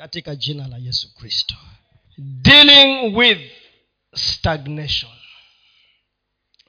[0.00, 1.54] katika jina la yesu kristo.
[2.18, 3.38] Dealing with
[4.14, 5.12] stagnation.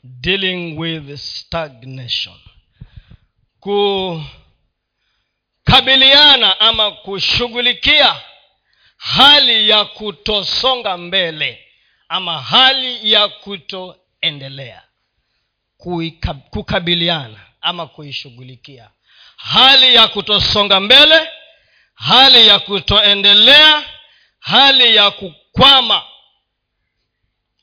[0.04, 2.36] Dealing with stagnation.
[5.64, 8.22] Kukabiliana ama kushughulikia
[8.98, 11.66] hali ya kutosonga mbele
[12.10, 14.84] ama hali ya kutoendelea.
[16.50, 18.90] Kukabiliana ama kuishughulikia
[19.38, 21.30] hali ya kutosonga mbele
[22.02, 23.84] hali ya kutoendelea
[24.40, 26.04] hali ya kukwama.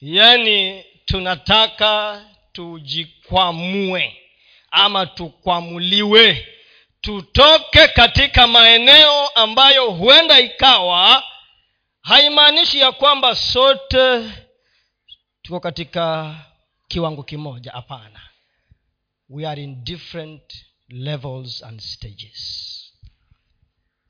[0.00, 4.16] Yaani tunataka tujikwamue
[4.70, 6.48] ama tukwamuliwe.
[7.00, 11.24] Tutoke katika maeneo ambayo huenda ikawa
[12.00, 14.30] haimaanishi ya kwamba sote
[15.42, 16.34] tuko katika
[16.88, 17.72] kiwango kimoja.
[17.72, 18.20] Hapana.
[19.28, 20.42] We are in different
[20.88, 22.77] levels and stages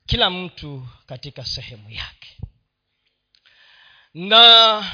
[0.09, 2.37] kila mtu katika sehemu yake.
[4.13, 4.91] Na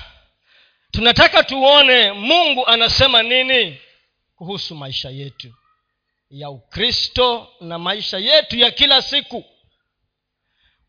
[0.91, 3.81] tunataka tuone mungu anasema nini
[4.35, 5.53] kuhusu maisha yetu
[6.29, 9.45] ya ukristo na maisha yetu ya kila siku.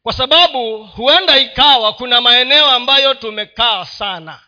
[0.03, 4.41] Kwa sababu huenda ikawa kuna maeneo ambayo tumekaa sana.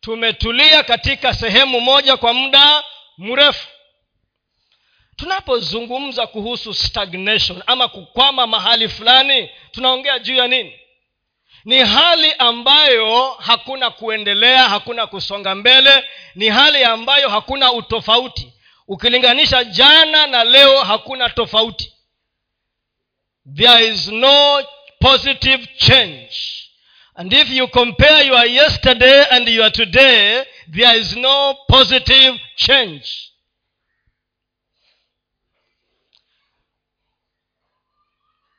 [0.00, 2.84] Tumetulia katika sehemu moja kwa muda
[3.18, 3.68] mrefu
[5.20, 10.72] tunapozungumza kuhusu stagnation ama kukwama mahali fulani tunaongea juu ya nini?
[11.64, 16.04] Ni hali ambayo hakuna kuendelea hakuna kusonga mbele
[16.34, 18.52] ni hali ambayo hakuna utofauti.
[18.88, 21.92] Ukilinganisha jana na leo hakuna tofauti.
[23.56, 24.64] There is no
[25.00, 26.36] positive change.
[27.14, 33.29] And if you compare your yesterday and your today there is no positive change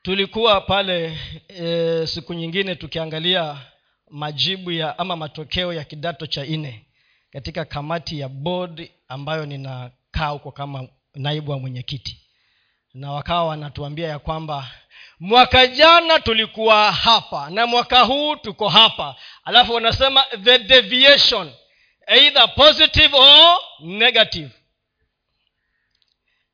[0.02, 3.58] tulikuwa pale e, siku nyingine tukiangalia
[4.10, 6.86] majibu ya ama matokeo ya kidato cha nne
[7.34, 12.18] katika kamati ya board ambayo ninakaa huko kama naibu wa mwenyekiti.
[12.94, 14.68] Na wakawa wanatuambia ya kwamba
[15.20, 19.16] mwaka jana tulikuwa hapa na mwaka huu tuko hapa.
[19.44, 21.52] Alafu wanasema the deviation
[22.08, 24.50] either positive or negative.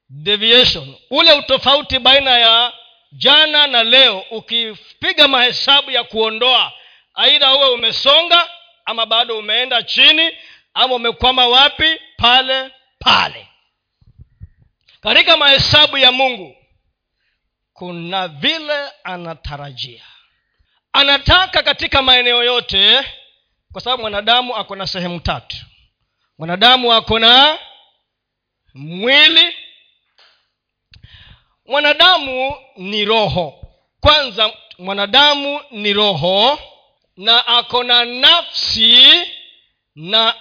[0.10, 0.96] Deviation.
[1.10, 2.74] Ule utofauti baina ya
[3.12, 6.74] jana na leo ukipiga mahesabu ya kuondoa
[7.14, 8.50] aidha uwe umesonga
[8.86, 10.32] ama bado umeenda chini
[10.74, 13.48] ama umekwama wapi pale pale.
[15.02, 16.56] Katika mahesabu ya mungu
[17.74, 20.04] kuna vile anatarajia.
[20.94, 23.04] Anataka katika maeneo yote
[23.72, 25.58] kwa sababu mwanadamu ako na sehemu tatu.
[26.38, 27.60] Mwanadamu ako na
[28.74, 29.56] mwili
[31.68, 33.68] mwanadamu ni roho.
[34.02, 36.60] Kwanza mwanadamu ni roho
[37.18, 39.08] na ako na nafsi
[39.96, 40.36] na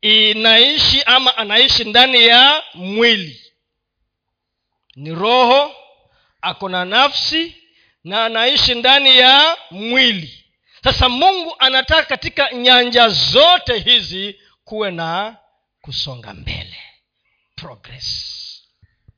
[0.00, 3.52] inaishi ama anaishi ndani ya mwili.
[4.96, 5.74] Ni roho
[6.40, 7.56] ako na nafsi
[8.04, 10.44] na anaishi ndani ya mwili.
[10.84, 15.36] Sasa mungu anataka katika nyanja zote hizi kuwe na
[15.80, 16.78] kusonga mbele.
[17.56, 18.31] Progress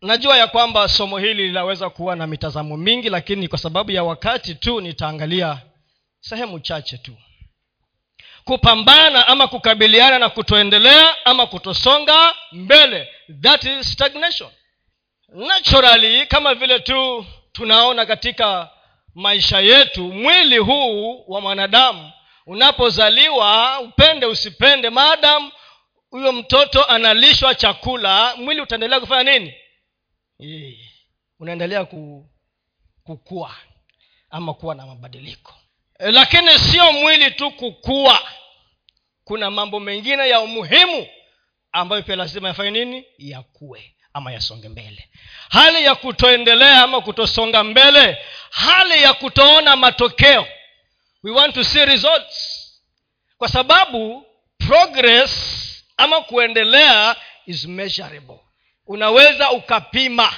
[0.04, 4.54] najua ya kwamba somo hili linaweza kuwa na mitazamo mingi lakini kwa sababu ya wakati
[4.54, 5.58] tu nitaangalia
[6.20, 7.16] sehemu chache tu.
[8.44, 13.08] Kupambana ama kukabiliana na kutoendelea ama kutosonga mbele
[13.42, 14.50] that is stagnation.
[15.28, 18.70] Naturally kama vile tu tunaona katika
[19.14, 22.12] maisha yetu mwili huu wa mwanadamu
[22.46, 25.52] unapozaliwa upende usipende maadamu
[26.10, 29.54] huyo mtoto analishwa chakula mwili utaendelea kufanya nini
[30.38, 30.74] yeah.
[31.40, 32.30] unaendelea ku,
[33.04, 33.54] kukua
[34.30, 35.54] ama kuwa na mabadiliko.
[35.98, 38.20] E, lakini sio mwili tu kukua.
[39.24, 41.06] Kuna mambo mengine ya umuhimu
[41.72, 43.04] ambayo pia lazima yafanye nini?
[43.18, 45.08] Yakuwe ama yasonge mbele.
[45.48, 48.18] Hali ya kutoendelea ama kutosonga mbele
[48.50, 50.46] hali ya kutoona matokeo.
[51.22, 52.60] We want to see results.
[53.38, 54.26] Kwa sababu
[54.58, 55.60] progress
[55.96, 57.16] ama kuendelea
[57.46, 58.38] is measurable
[58.86, 60.32] unaweza ukapima.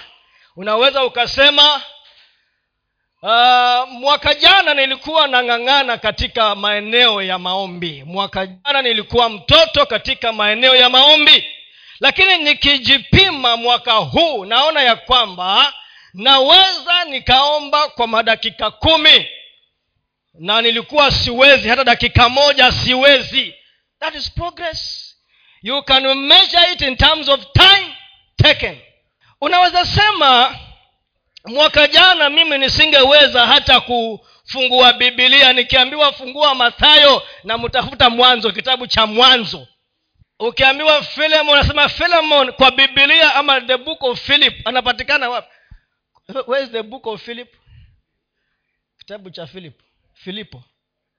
[0.56, 1.82] Unaweza ukasema
[3.22, 8.02] uh, mwaka jana nilikuwa nang'ang'ana katika maeneo ya maombi.
[8.06, 11.44] Mwaka jana nilikuwa mtoto katika maeneo ya maombi.
[12.00, 15.74] Lakini nikijipima mwaka huu naona ya kwamba
[16.14, 19.26] naweza nikaomba kwa madakika kumi.
[20.34, 23.54] Na nilikuwa siwezi hata dakika moja siwezi.
[24.00, 25.12] That is progress.
[25.62, 27.96] You can measure it in terms of time
[28.36, 28.78] taken.
[29.40, 30.58] Unaweza sema
[31.44, 39.06] mwaka jana mimi nisingeweza hata kufungua bibilia nikiambiwa fungua mathayo na mtafuta mwanzo kitabu cha
[39.06, 39.68] mwanzo.
[40.38, 45.48] Ukiambiwa filemon unasema filemon kwa bibilia ama the book of philip anapatikana wapi?
[46.46, 47.54] Where is the book of philip?
[48.98, 49.80] Kitabu cha philip.
[50.14, 50.62] Filipo.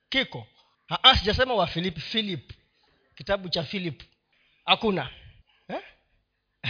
[0.10, 0.48] Kiko.
[1.20, 2.52] Sijasema wa philip philip.
[3.16, 4.04] Kitabu cha philip.
[4.66, 5.10] Hakuna?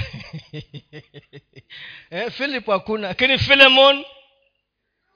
[2.11, 3.07] eh, philip hakuna.
[3.07, 4.05] Lakini philemon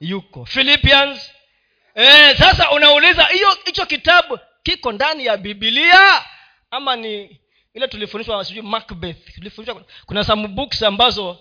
[0.00, 0.44] yuko.
[0.44, 1.32] Philippians.
[1.94, 6.24] Eh, sasa unauliza hiyo hicho kitabu kiko ndani ya bibilia
[6.70, 7.40] ama ni
[7.74, 9.34] ile tulifundishwa sijui macbeth?
[9.34, 11.38] Tulifundishwa kuna some books ambazo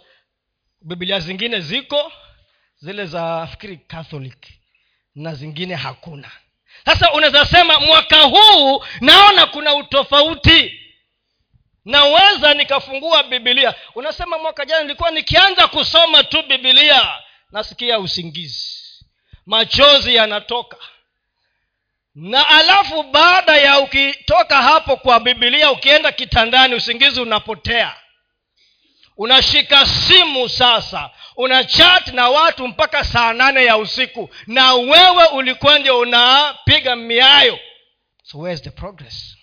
[0.81, 2.11] bibilia zingine ziko
[2.77, 4.47] zile za fikiri catholic
[5.15, 6.31] na zingine hakuna.
[6.85, 10.79] Sasa unaweza sema mwaka huu naona kuna utofauti
[11.85, 17.13] naweza nikafungua bibilia unasema mwaka jana nilikuwa nikianza kusoma tu bibilia
[17.51, 18.77] nasikia usingizi.
[19.45, 20.77] Machozi yanatoka.
[22.15, 27.95] Na alafu baada ya ukitoka hapo kwa bibilia ukienda kitandani usingizi unapotea.
[29.17, 35.79] Unashika simu sasa una chat na watu mpaka saa nane ya usiku na wewe ulikuwa
[35.79, 37.59] ndio unapiga miayo.
[38.23, 39.37] So where's the progress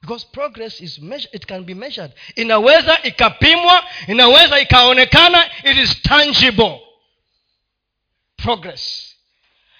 [0.00, 2.12] because progress is measure, it can be measured.
[2.36, 6.80] Inaweza ikapimwa inaweza ikaonekana it is tangible.
[8.36, 9.04] Progress.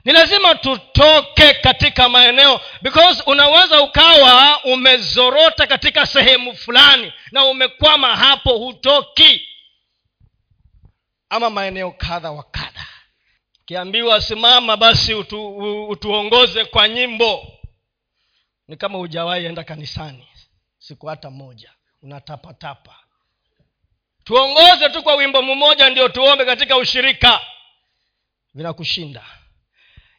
[0.04, 8.58] Ni lazima tutoke katika maeneo because unaweza ukawa umezorota katika sehemu fulani na umekwama hapo
[8.58, 9.48] hutoki.
[11.30, 12.86] Ama maeneo kadha wa kadha.
[13.62, 15.48] Ukiambiwa simama basi utu,
[15.88, 17.57] utuongoze kwa nyimbo
[18.68, 20.28] ni kama hujawahi enda kanisani
[20.78, 21.72] siku hata moja
[22.02, 22.96] unatapatapa.
[24.24, 27.40] Tuongoze tu kwa wimbo mmoja ndio tuombe katika ushirika.
[28.54, 29.24] Vinakushinda.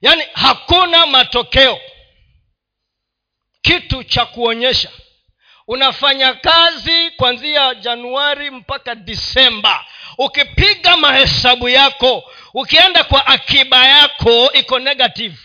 [0.02, 1.80] Yaani hakuna matokeo.
[3.62, 4.92] Kitu cha kuonyesha
[5.68, 9.86] unafanya kazi kuanzia januari mpaka disemba.
[10.18, 15.38] Ukipiga mahesabu yako ukienda kwa akiba yako iko negative.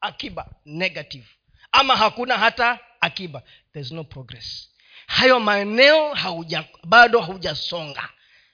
[0.00, 1.26] Akiba negative
[1.72, 3.42] ama hakuna hata akiba.
[3.72, 4.70] There's no progress.
[5.06, 8.08] Hayo maeneo hauja, bado haujasonga.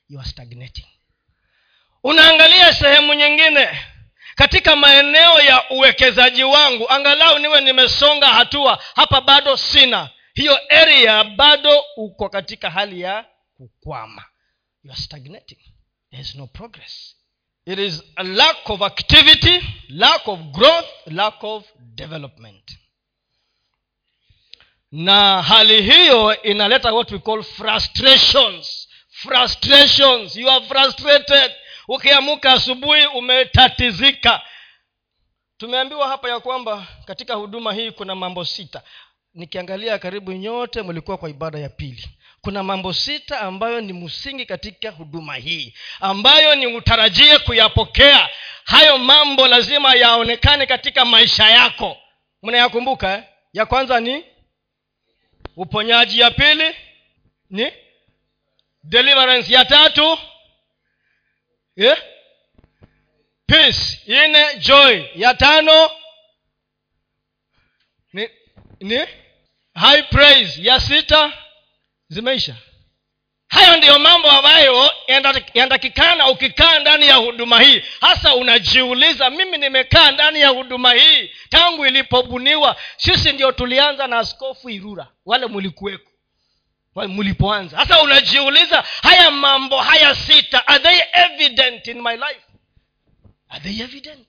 [0.09, 0.87] You are stagnating.
[2.03, 3.79] Unaangalia sehemu nyingine.
[4.35, 10.11] Katika maeneo ya uwekezaji wangu angalau niwe nimesonga hatua hapa bado sina.
[10.35, 13.25] Hiyo area bado uko katika hali ya
[13.57, 14.25] kukwama.
[14.85, 15.59] You are stagnating.
[16.11, 17.17] There is no progress.
[17.67, 22.79] It is a lack of activity lack of growth lack of development
[24.97, 28.89] na hali hiyo inaleta what we call frustrations.
[29.11, 30.37] Frustrations.
[30.37, 31.53] You are frustrated.
[31.89, 34.41] Ukiamuka asubuhi umetatizika.
[35.57, 38.83] Tumeambiwa hapa ya kwamba katika huduma hii kuna mambo sita.
[39.35, 42.05] Nikiangalia karibu nyote mlikuwa kwa ibada ya pili.
[42.41, 48.29] Kuna mambo sita ambayo ni msingi katika huduma hii ambayo ni utarajie kuyapokea.
[48.65, 51.97] Hayo mambo lazima yaonekane katika maisha yako.
[52.43, 53.23] Mnayakumbuka eh?
[53.53, 54.25] ya kwanza ni
[55.57, 56.77] uponyaji ya pili
[57.51, 57.73] ni
[58.85, 60.19] deliverance ya tatu
[61.77, 62.03] yeah?
[63.47, 64.01] peace.
[64.07, 65.05] Ine joy.
[65.15, 65.91] Ya tano
[68.13, 68.29] ni,
[68.81, 69.07] ni
[69.75, 70.63] high praise.
[70.63, 71.33] Ya sita
[72.09, 72.57] zimeisha
[73.57, 74.91] hayo ndiyo mambo ambayo
[75.55, 77.83] yanatakikana ukikaa ndani ya huduma hii.
[78.01, 82.77] Hasa unajiuliza mimi nimekaa ndani ya huduma hii tangu ilipobuniwa.
[82.97, 85.07] Sisi ndio tulianza na askofu irura.
[85.27, 86.11] Wale mulikuweko.
[87.09, 92.41] Mlipoanza hasa unajiuliza haya mambo haya sita are they evident in my life?
[93.49, 94.27] Are they evident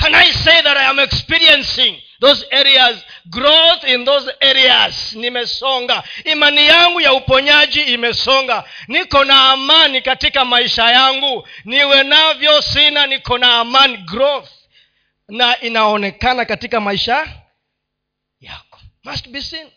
[0.00, 5.12] can i say that i am experiencing those areas growth in those areas?
[5.14, 6.02] Nimesonga.
[6.24, 8.64] Imani yangu ya uponyaji imesonga.
[8.88, 11.48] Niko na amani katika maisha yangu.
[11.64, 13.96] Niwe navyo sina niko na amani.
[13.96, 14.48] Growth.
[15.28, 17.26] Na inaonekana katika maisha
[18.40, 18.80] yako.
[19.04, 19.68] Must be seen.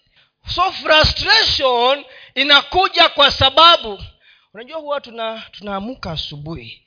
[0.55, 4.03] So frustration inakuja kwa sababu
[4.53, 6.82] unajua huwa tuna tunaamuka asubuhi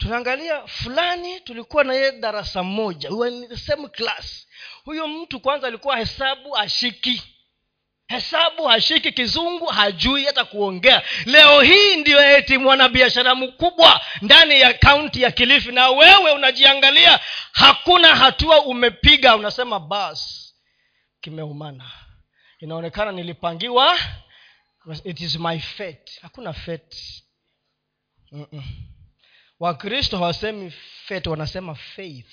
[0.00, 3.10] tunaangalia fulani tulikuwa na yeye darasa moja.
[3.10, 4.46] We in the same class.
[4.84, 7.22] Huyo mtu kwanza alikuwa hesabu ashiki
[8.08, 11.02] hesabu hashiki kizungu hajui hata kuongea.
[11.26, 17.20] Leo hii ndiyo eti mwanabiashara mkubwa ndani ya kaunti ya kilifi na wewe unajiangalia
[17.52, 19.36] hakuna hatua umepiga.
[19.36, 20.52] Unasema bas
[21.20, 21.90] kimeumana.
[22.60, 23.98] Inaonekana nilipangiwa
[25.04, 26.12] it is my fate.
[26.22, 26.96] Hakuna fate.
[28.32, 28.62] Mm-mm.
[29.60, 30.70] Wakristo hawasemi
[31.06, 32.30] faith wanasema faith.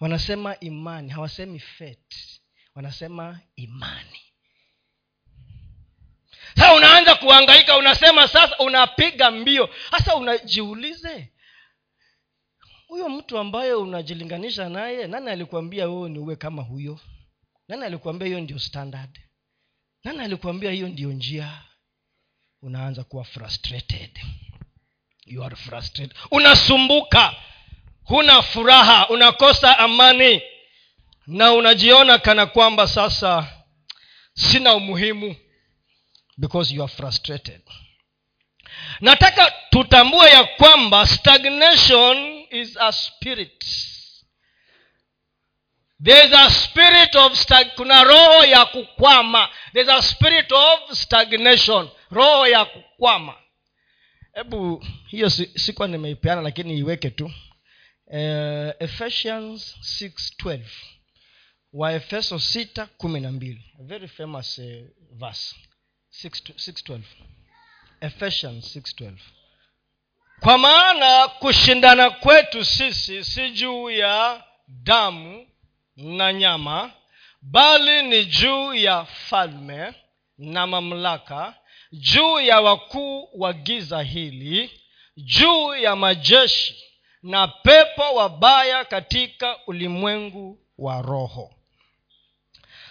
[0.00, 2.40] Wanasema imani hawasemi faith
[2.74, 4.20] wanasema imani.
[6.56, 9.68] Sasa unaanza kuhangaika unasema sasa unapiga mbio.
[9.90, 11.32] Sasa unajiulize
[12.86, 17.00] huyo mtu ambaye unajilinganisha naye nani alikuambia wewe ni uwe kama huyo?
[17.68, 19.20] Nani alikuambia hiyo ndio standard?
[20.04, 21.62] Nani alikuambia hiyo ndio njia?
[22.62, 24.18] Unaanza kuwa frustrated
[25.28, 26.14] you are frustrated.
[26.30, 27.34] Unasumbuka.
[28.04, 29.08] Huna furaha.
[29.08, 30.42] Unakosa amani.
[31.26, 33.46] Na unajiona kana kwamba sasa
[34.34, 35.36] sina umuhimu
[36.38, 37.60] because you are frustrated.
[39.00, 43.64] Nataka tutambue ya kwamba stagnation is a spirit.
[46.04, 49.48] There is a spirit of stag- kuna roho ya kukwama.
[49.72, 51.88] There is a spirit of stagnation.
[52.10, 53.34] Roho ya kukwama.
[54.34, 57.26] Hebu hiyo sikuwa nimeipeana lakini iweke tu.
[58.06, 58.14] Uh,
[58.82, 60.60] ephesians 612
[61.72, 63.64] waefeso sita kumi na mbili.
[63.80, 64.64] Very famous uh,
[65.18, 65.56] verse.
[66.24, 67.00] 612
[68.00, 69.12] ephesians 612
[70.40, 75.46] kwa maana kushindana kwetu sisi si juu ya damu
[75.96, 76.92] na nyama
[77.42, 79.94] bali ni juu ya falme
[80.38, 81.54] na mamlaka
[81.92, 84.80] juu ya wakuu wa giza hili
[85.24, 86.84] juu ya majeshi
[87.22, 91.54] na pepo wabaya katika ulimwengu wa roho.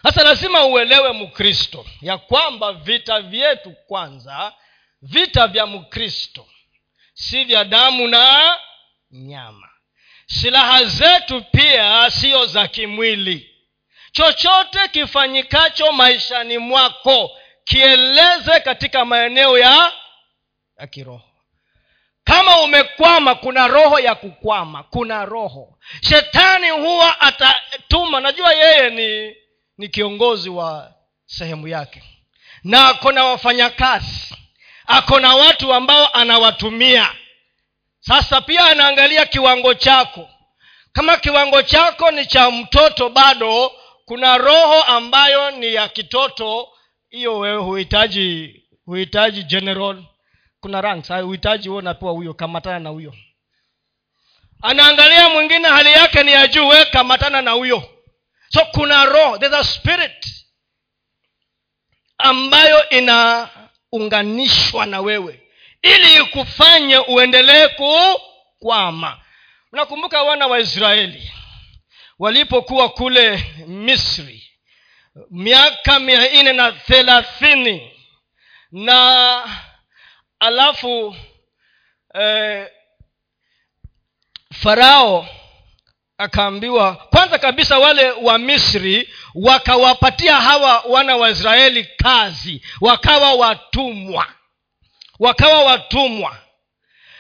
[0.04, 4.54] Sasa lazima uelewe mkristo ya kwamba vita vyetu kwanza
[5.02, 6.48] vita vya mkristo
[7.14, 8.58] si vya damu na
[9.12, 9.70] nyama.
[10.26, 13.56] Silaha zetu pia siyo za kimwili.
[14.12, 17.32] Chochote kifanyikacho maishani mwako
[17.64, 19.94] kieleze katika maeneo ya
[20.80, 21.37] ya kiroho
[22.28, 25.78] kama umekwama kuna roho ya kukwama kuna roho.
[26.02, 29.36] Shetani huwa atatuma najua yeye ni
[29.78, 30.94] ni kiongozi wa
[31.26, 32.04] sehemu yake.
[32.64, 34.36] Na ako na wafanyakazi
[34.88, 37.12] ako na watu ambao anawatumia.
[38.00, 40.30] Sasa pia anaangalia kiwango chako.
[40.94, 43.72] Kama kiwango chako ni cha mtoto bado
[44.06, 46.68] kuna roho ambayo ni ya kitoto.
[47.10, 50.04] Hiyo wewe huhitaji huhitaji general
[50.60, 51.10] kuna ranks.
[51.10, 53.14] Uhitaji huo unapewa huyo kamatana na huyo.
[54.62, 57.84] Anaangalia mwingine hali yake ni ya juu we kamatana na huyo.
[58.50, 60.26] So kuna roho there's a spirit
[62.18, 65.42] ambayo inaunganishwa na wewe
[65.82, 69.20] ili ikufanye uendelee kukwama.
[69.74, 71.32] Unakumbuka wana wa israeli
[72.20, 74.44] walipokuwa kule misri
[75.32, 77.92] miaka mia nne na thelathini
[78.72, 79.44] na
[80.40, 81.16] alafu
[82.14, 82.68] eh,
[84.54, 85.28] farao
[86.18, 94.28] akaambiwa kwanza kabisa wale wa misri wakawapatia hawa wana wa israeli kazi wakawa watumwa.
[95.20, 96.38] Wakawa watumwa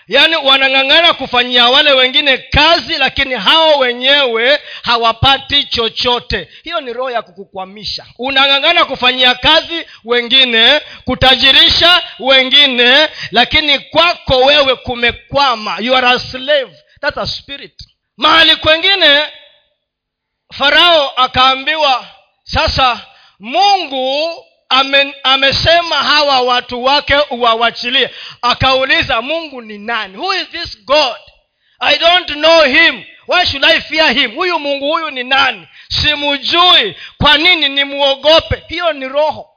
[0.08, 6.48] yaani wanang'ang'ana kufanyia wale wengine kazi lakini hao wenyewe hawapati chochote.
[6.64, 8.06] Hiyo ni roho ya kukukwamisha.
[8.20, 15.78] Unang'ang'ana kufanyia kazi wengine kutajirisha wengine lakini kwako wewe kumekwama.
[15.80, 16.72] You are a slave.
[17.02, 17.74] That's a spirit.
[18.18, 19.24] Mahali kwengine
[20.54, 22.08] farao akaambiwa
[22.44, 23.00] sasa
[23.40, 28.10] mungu ame, amesema hawa watu wake uwawachilie.
[28.42, 30.18] Akauliza mungu ni nani?
[30.18, 31.18] Who is this god?
[31.80, 33.04] I don't know him.
[33.28, 34.36] Why should i fear him?
[34.36, 35.68] Huyu mungu huyu ni nani?
[35.90, 36.96] Simujui.
[37.18, 39.50] Kwa nini nimwogope hiyo ni roho.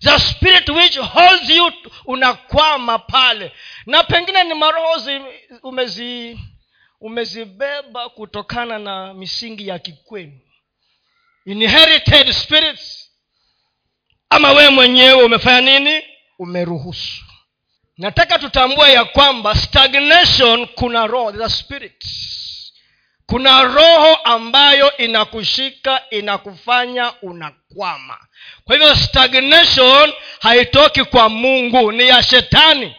[0.00, 1.72] The spirit which holds you
[2.04, 3.52] unakwama pale.
[3.86, 5.00] Na pengine ni maroho
[5.62, 6.38] umezi
[7.00, 10.40] umezibeba kutokana na misingi ya kikwenu
[11.46, 13.03] inherited spirits
[14.34, 16.02] ama wewe mwenyewe umefanya nini?
[16.38, 17.24] Umeruhusu.
[17.98, 22.04] Nataka tutambue ya kwamba stagnation kuna roho the spirit.
[23.26, 28.18] Kuna roho ambayo inakushika inakufanya unakwama.
[28.64, 32.96] Kwa hivyo stagnation haitoki kwa mungu ni ya shetani.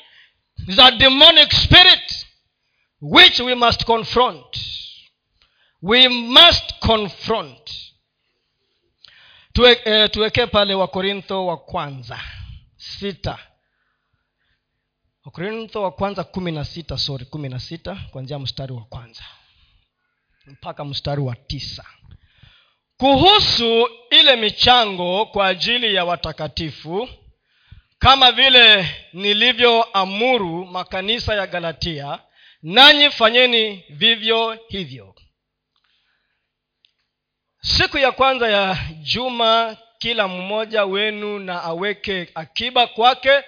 [0.75, 2.25] The demonic spirit
[3.01, 4.57] which we must confront.
[5.81, 7.84] We must confront
[9.55, 12.19] tuwekee e, tuwekee pale wakorintho wa kwanza
[12.77, 13.39] sita.
[15.25, 19.23] Wakorintho wa kwanza kumi na sita sori kumi na sita kuanzia mstari wa kwanza
[20.45, 21.85] mpaka mstari wa tisa.
[22.97, 27.09] Kuhusu ile michango kwa ajili ya watakatifu
[27.99, 32.19] kama vile nilivyoamuru makanisa ya galatia
[32.63, 35.14] nanyi fanyeni vivyo hivyo
[37.65, 43.43] siku ya kwanza ya juma kila mmoja wenu na aweke akiba kwake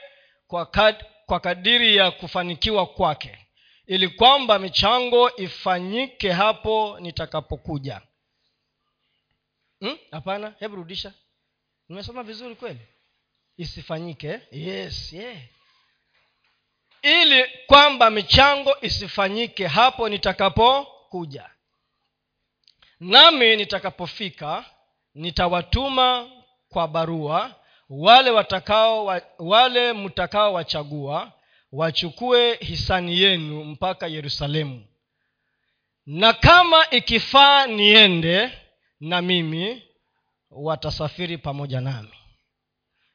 [0.48, 3.38] kwa, kad, kwa kadiri ya kufanikiwa kwake
[3.86, 8.02] ili kwamba michango ifanyike hapo nitakapokuja.
[9.80, 9.98] Hmm?
[10.12, 10.56] hapana hmm?
[10.60, 11.14] hebu rudisha.
[11.90, 12.80] Nimesoma vizuri kweli?
[13.58, 14.40] Isifanyike.
[14.52, 15.38] Yes yeah.
[17.02, 21.50] Ili kwamba michango isifanyike hapo nitakapokuja
[23.00, 24.66] nami nitakapofika
[25.16, 26.30] nitawatuma
[26.70, 27.56] kwa barua
[27.90, 31.32] wale watakao wale mtakaowachagua
[31.72, 34.86] wachukue hisani yenu mpaka yerusalemu.
[36.06, 38.52] Na kama ikifaa niende
[39.00, 39.84] na mimi
[40.52, 42.10] watasafiri pamoja nami.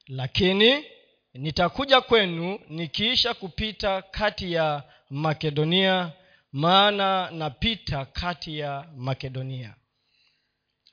[0.07, 0.85] Lakini
[1.33, 6.11] nitakuja kwenu nikiisha kupita kati ya makedonia
[6.53, 9.75] maana napita kati ya makedonia.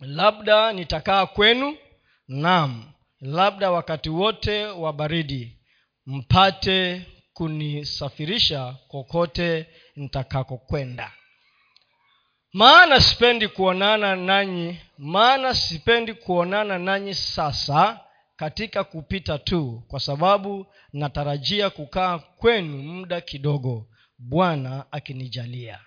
[0.00, 1.76] Labda nitakaa kwenu
[2.28, 5.56] nam labda wakati wote wa baridi.
[6.06, 11.12] Mpate kunisafirisha kokote nitakakokwenda
[12.52, 18.00] maana sipendi kuonana nanyi maana sipendi kuonana nanyi sasa
[18.36, 23.86] katika kupita tu kwa sababu natarajia kukaa kwenu muda kidogo
[24.20, 25.80] bwana akinijalia.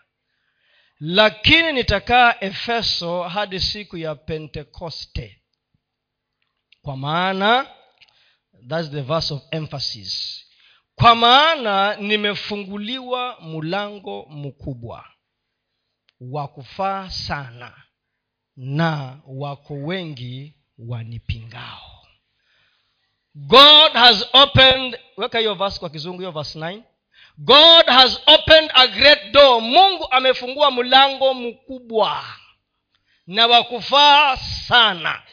[1.00, 5.42] Lakini nitakaa efeso hadi siku ya pentekoste.
[6.82, 7.68] Kwa maana
[8.70, 10.44] thats the verse of emphasis.
[10.96, 15.06] Kwa maana nimefunguliwa mlango mkubwa
[16.22, 17.84] wa kufaa sana
[18.56, 22.08] na wako wengi wanipingao.
[23.36, 26.82] God has opened weka hiyo verse kwa kizungu hiyo verse 9
[27.38, 29.62] god has opened a great door.
[29.62, 32.24] Mungu amefungua mlango mkubwa
[33.28, 35.24] na wakufaa sana.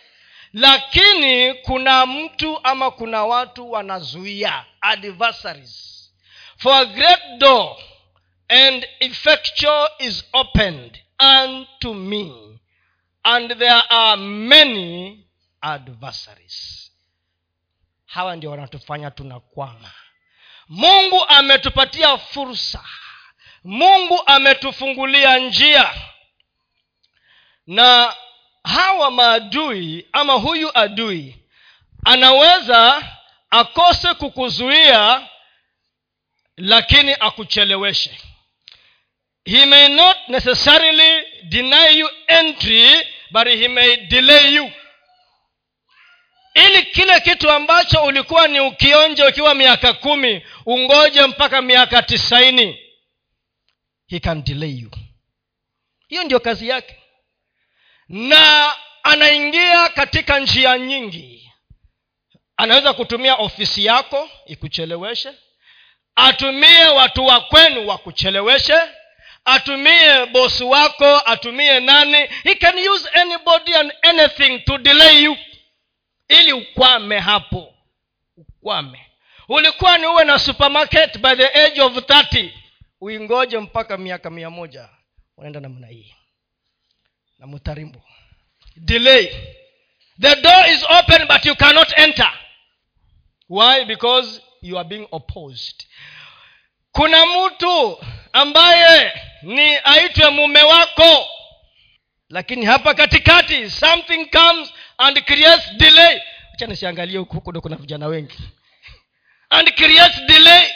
[0.52, 5.96] Lakini kuna mtu ama kuna watu wanazuia adversaries.
[6.56, 7.76] For a great door
[8.48, 11.02] and effectual is opened
[11.40, 12.32] unto me
[13.22, 15.18] and there are many
[15.60, 16.90] adversaries.
[18.06, 19.92] Hawa ndio wanatufanya tunakwama
[20.70, 22.84] mungu ametupatia fursa.
[23.64, 25.94] Mungu ametufungulia njia.
[27.66, 28.14] Na
[28.64, 31.36] hawa maadui ama huyu adui
[32.04, 33.02] anaweza
[33.50, 35.28] akose kukuzuia
[36.56, 38.20] lakini akucheleweshe.
[39.44, 44.70] He may not necessarily deny you entry but he may delay you
[46.66, 52.78] ili kile kitu ambacho ulikuwa ni ukionje ukiwa miaka kumi ungoje mpaka miaka tisaini
[54.08, 54.90] he can delay you.
[56.08, 56.96] Hiyo ndio kazi yake.
[58.08, 61.52] Na anaingia katika njia nyingi.
[62.56, 65.32] Anaweza kutumia ofisi yako ikucheleweshe
[66.16, 68.78] atumie watu wa kwenu wakucheleweshe
[69.44, 72.18] atumie bosi wako atumie nani.
[72.44, 75.36] He can use anybody and anything to delay you
[76.30, 77.74] ili ukwame hapo.
[78.36, 79.06] Ukwame.
[79.48, 82.50] Ulikuwa ni uwe na supermarket by the age of 30
[83.00, 84.88] uingoje mpaka miaka mia moja.
[85.36, 86.14] Unaenda namna hii.
[87.38, 88.02] Na mutarimbo
[88.76, 89.26] delay.
[90.20, 92.32] The door is open but you cannot enter.
[93.48, 93.84] Why?
[93.84, 95.86] Because you are being opposed.
[96.92, 97.98] Kuna mtu
[98.32, 99.12] ambaye
[99.42, 101.28] ni aitwe mume wako
[102.30, 106.20] lakini hapa katikati something comes and creates delay.
[106.54, 108.38] Acha nisiangalie kuna vijana wengi.
[109.50, 110.72] And creates delay.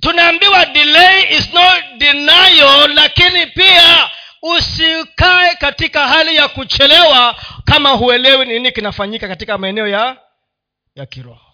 [0.00, 4.10] Tunaambiwa delay is not denial lakini pia
[4.42, 10.16] usikae katika hali ya kuchelewa kama huelewi nini kinafanyika katika maeneo ya
[10.94, 11.46] ya kiroho.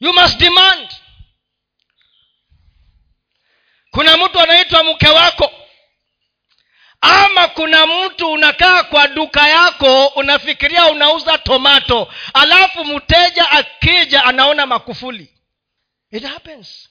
[0.00, 0.88] You must demand.
[3.90, 5.52] Kuna mtu anaitwa mke wako
[7.00, 15.34] ama kuna mtu unakaa kwa duka yako unafikiria unauza tomato alafu mteja akija anaona makufuli
[16.10, 16.88] it happens.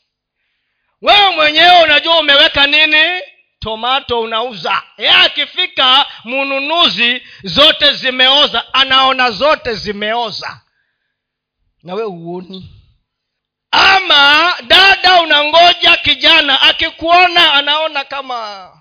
[1.02, 3.22] Wewe mwenyewe unajua umeweka nini?
[3.60, 4.84] Tomato unauza.
[4.98, 10.62] Ye akifika mnunuzi zote zimeoza anaona zote zimeoza.
[11.84, 12.70] Na we huoni.
[13.72, 18.72] Ama dada unangoja kijana akikuona anaona kama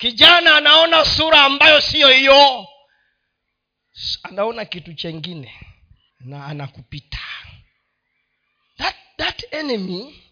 [0.00, 2.66] kijana anaona sura ambayo siyo hiyo.
[4.22, 5.54] Anaona kitu chengine
[6.20, 7.18] na anakupita.
[8.78, 10.22] That, that enemy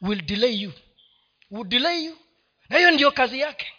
[0.00, 0.72] will delay you.
[1.50, 2.18] Will delay you.
[2.68, 3.72] Na hiyo ndiyo kazi yake.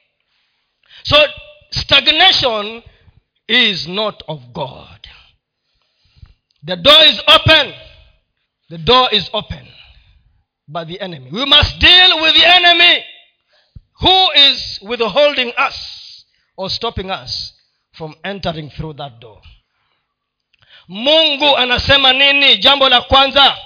[1.04, 1.30] So
[1.70, 2.84] stagnation
[3.48, 5.08] is not of god.
[6.66, 7.74] The door is open.
[8.70, 9.68] The door is open
[10.68, 11.30] by the enemy.
[11.32, 13.04] We must deal with the enemy
[14.02, 16.26] who is withholding us
[16.58, 17.54] or stopping us
[17.92, 19.42] from entering through that door?
[20.88, 22.58] Mungu anasema nini?
[22.58, 23.58] Jambo la kwanza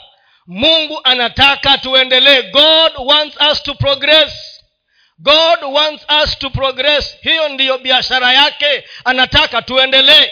[0.47, 2.41] mungu anataka tuendelee.
[2.41, 4.33] God wants us to progress.
[5.17, 7.17] God wants us to progress.
[7.21, 8.83] Hiyo ndiyo biashara yake.
[9.05, 10.31] Anataka tuendelee.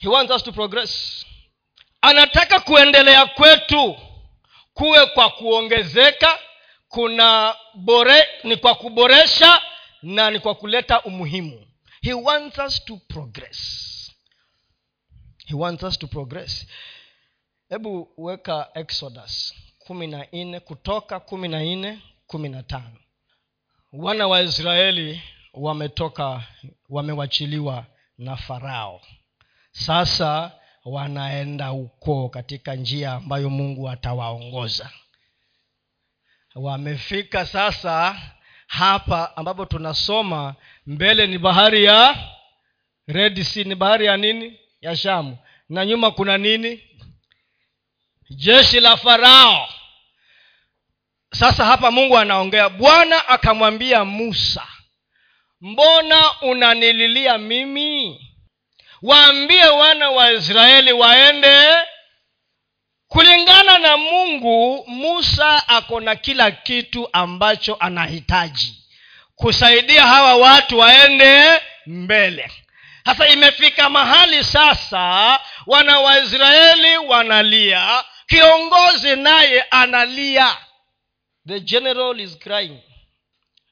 [0.00, 1.24] He wants us to progress.
[2.00, 3.96] Anataka kuendelea kwetu
[4.74, 6.38] kuwe kwa kuongezeka
[6.88, 9.62] kuna bore ni kwa kuboresha
[10.02, 11.66] na ni kwa kuleta umuhimu.
[12.02, 13.58] He wants us to progress.
[15.46, 16.66] He wants us to progress.
[17.68, 22.96] Hebu weka exodus kumi na nne kutoka kumi na nne kumi na tano.
[23.92, 25.22] Wana wa israeli
[25.54, 26.42] wametoka
[26.88, 27.86] wamewachiliwa
[28.18, 29.00] na farao.
[29.72, 30.52] Sasa
[30.84, 34.90] wanaenda huko katika njia ambayo mungu atawaongoza
[36.54, 38.16] wamefika sasa
[38.66, 40.54] hapa ambapo tunasoma
[40.86, 42.16] mbele ni bahari ya
[43.06, 43.64] red sea.
[43.64, 44.60] Ni bahari ya nini?
[44.80, 45.38] Ya shamu.
[45.68, 46.82] Na nyuma kuna nini?
[48.30, 49.68] Jeshi la farao.
[51.32, 52.68] Sasa hapa mungu anaongea.
[52.68, 54.66] Bwana akamwambia musa
[55.60, 58.20] mbona unanililia mimi?
[59.02, 61.64] Waambie wana wa israeli waende
[63.08, 68.74] kulingana na mungu musa ako na kila kitu ambacho anahitaji.
[69.36, 72.50] Kusaidia hawa watu waende mbele.
[73.04, 78.04] Sasa imefika mahali sasa wana waisraeli wanalia.
[78.26, 80.56] Kiongozi naye analia.
[81.48, 82.78] The general is crying.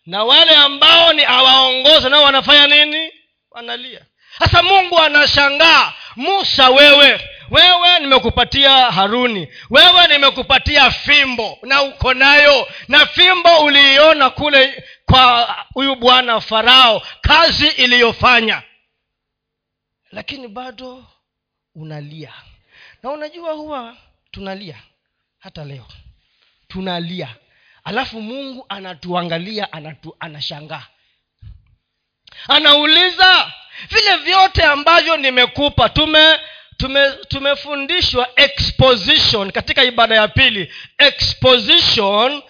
[0.06, 3.12] Na wale ambao ni awaongozi nao wanafanya nini?
[3.50, 4.00] Wanalia.
[4.38, 9.48] Sasa mungu anashangaa musa wewe wewe nimekupatia haruni.
[9.70, 11.58] Wewe nimekupatia fimbo.
[11.62, 12.68] Na uko nayo.
[12.88, 18.62] Na fimbo uliiona kule kwa huyu bwana farao kazi iliyofanya.
[20.12, 21.04] Lakini bado
[21.74, 22.32] unalia.
[23.02, 23.96] Na unajua huwa
[24.30, 24.76] tunalia
[25.38, 25.86] hata leo.
[26.68, 27.28] Tunalia.
[27.84, 30.86] Alafu mungu anatuangalia anatu, anashangaa.
[32.48, 33.52] Anauliza
[33.90, 36.38] vile vyote ambavyo nimekupa tume
[36.76, 40.72] tume tumefundishwa exposition katika ibada ya pili.
[40.98, 42.42] Exposition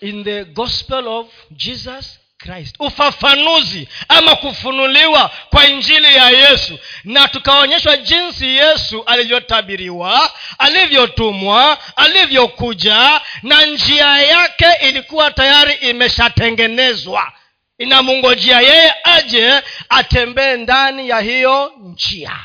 [0.00, 2.76] in the gospel of jesus christ.
[2.78, 6.78] Ufafanuzi ama kufunuliwa kwa injili ya yesu.
[7.04, 17.32] Na tukaonyeshwa jinsi yesu alivyotabiriwa alivyotumwa alivyokuja na njia yake ilikuwa tayari imeshatengenezwa
[17.80, 22.40] inamungojea yeye aje atembee ndani ya hiyo njia.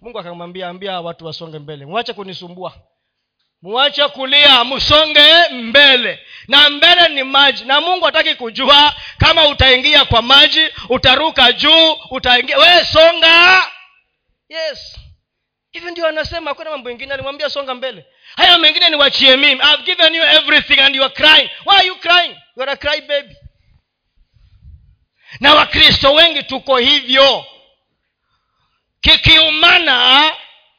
[0.00, 1.86] Mungu akamwambia ambia watu wasonge mbele.
[1.86, 2.74] Mwache kunisumbua.
[3.62, 6.18] Mwache kulia msonge mbele.
[6.48, 7.64] Na mbele ni maji.
[7.64, 12.58] Na mungu hataki kujua kama utaingia kwa maji utaruka juu utaingia.
[12.58, 13.62] We songa.
[14.48, 14.96] Yes.
[15.72, 18.04] Hivi ndio anasema hakuna mambo ingine alimwambia songa mbele.
[18.36, 19.60] Hayo mengine niwachie mimi.
[19.62, 21.50] I've given you everything and you are crying.
[21.66, 22.36] Why are you crying?
[22.56, 23.36] You are baby
[25.42, 27.44] na wakristo wengi tuko hivyo.
[29.00, 30.30] Kikiumana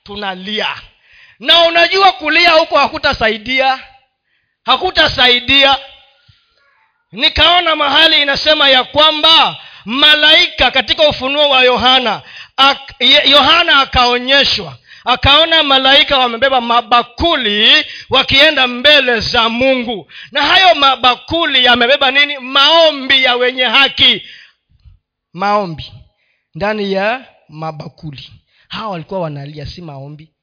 [0.04, 0.76] tunalia.
[1.40, 3.80] Na unajua kulia huko hakutasaidia.
[4.66, 5.78] Hakutasaidia.
[7.12, 12.22] Nikaona mahali inasema ya kwamba malaika katika ufunuo wa yohana
[13.26, 14.78] yohana akaonyeshwa.
[15.06, 20.12] Akaona malaika wamebeba mabakuli wakienda mbele za mungu.
[20.32, 22.38] Na hayo mabakuli yamebeba nini?
[22.40, 24.24] Maombi ya wenye haki
[25.34, 25.94] maombi
[26.56, 28.32] ndani ya mabakuli.
[28.68, 30.34] Hawa walikuwa wanalia si maombi.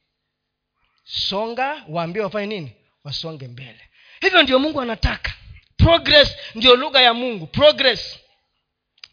[1.04, 2.72] Songa waambie wafanye nini?
[3.04, 3.80] Wasonge mbele.
[4.20, 5.32] Hivyo ndio mungu anataka.
[5.76, 7.46] Progress ndio lugha ya mungu.
[7.46, 8.18] Progress.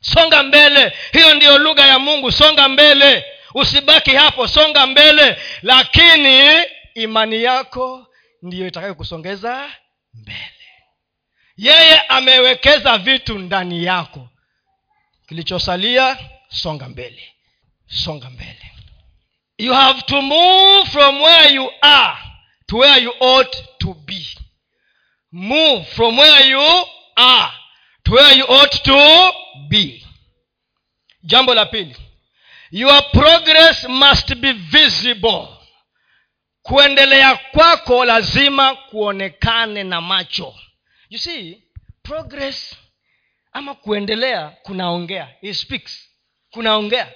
[0.01, 0.93] Songa mbele.
[1.11, 2.31] Hiyo ndiyo lugha ya mungu.
[2.31, 3.25] Songa mbele.
[3.53, 4.47] Usibaki hapo.
[4.47, 5.37] Songa mbele.
[5.61, 6.63] Lakini
[6.95, 8.07] imani yako
[8.41, 9.69] ndiyo itakayokusongeza
[10.13, 10.51] mbele.
[11.57, 14.29] Yeye amewekeza vitu ndani yako
[15.27, 16.17] kilichosalia
[16.49, 17.23] songa mbele.
[17.87, 18.71] Songa mbele.
[19.57, 22.17] You have to move from where you are
[22.67, 24.27] to where you ought to be.
[25.31, 26.85] Move from where you
[27.15, 27.53] are
[28.03, 29.31] to where you ought to
[29.69, 30.05] be.
[31.23, 31.95] Jambo la pili.
[32.71, 35.47] Your progress must be visible.
[36.61, 40.55] Kuendelea kwako lazima kuonekane na macho.
[41.09, 41.63] You see
[42.03, 42.75] progress
[43.57, 45.35] ama kuendelea kunaongea.
[45.41, 46.09] He speaks.
[46.51, 47.11] Kunaongea.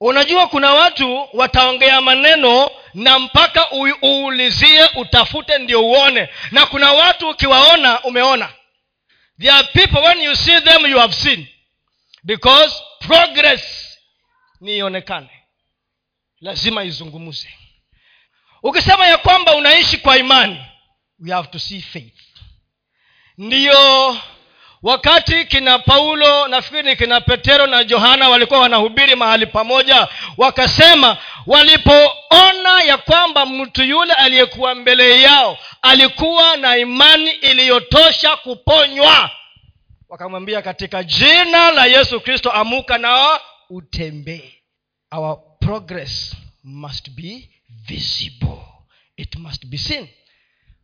[0.00, 6.28] Unajua kuna watu wataongea maneno na mpaka uulizie utafute ndio uone.
[6.50, 8.52] Na kuna watu ukiwaona umeona.
[9.38, 11.46] There are people when you see them you have seen.
[12.22, 13.98] Because progress
[14.60, 14.78] ni
[16.40, 17.54] lazima izungumze
[18.62, 20.64] ukisema ya kwamba unaishi kwa imani
[21.18, 22.18] we have to see faith.
[23.38, 24.18] Ndiyo
[24.82, 31.16] wakati kina paulo nafikiri kina petero na johana walikuwa wanahubiri mahali pamoja wakasema
[31.46, 39.30] walipoona ya kwamba mtu yule aliyekuwa mbele yao alikuwa na imani iliyotosha kuponywa
[40.08, 43.40] wakamwambia katika jina la yesu kristo amuka na
[43.70, 44.52] utembee.
[45.12, 48.58] Our progress must be visible.
[49.16, 50.08] It must be seen.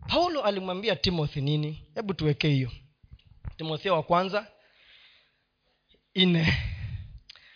[0.08, 1.82] Paulo alimwambia timothy nini?
[1.94, 2.70] Hebu tuwekee hiyo
[3.56, 4.46] timotheo wa kwanza
[6.14, 6.56] nne.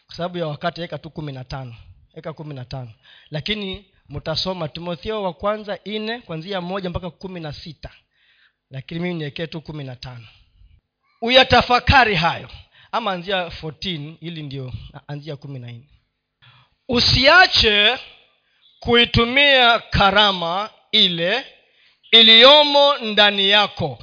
[0.06, 1.74] Kwa sababu ya wakati eka tu kumi na tano.
[2.14, 2.92] Eka kumi na tano.
[3.30, 7.90] Lakini mtasoma timotheo wa kwanza nne kwanzia moja mpaka kumi na sita.
[8.70, 10.26] Lakini mimi niekee tu kumi na tano.
[11.22, 12.48] Uyatafakari hayo.
[12.92, 14.72] Ama anzia 14 ili ndio
[15.06, 15.88] anzia kumi na nne.
[16.88, 17.98] Usiache
[18.80, 21.44] kuitumia karama ile
[22.10, 23.98] iliyomo ndani yako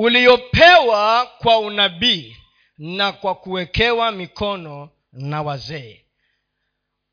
[0.00, 2.36] uliopewa kwa unabii
[2.78, 6.04] na kwa kuwekewa mikono na wazee.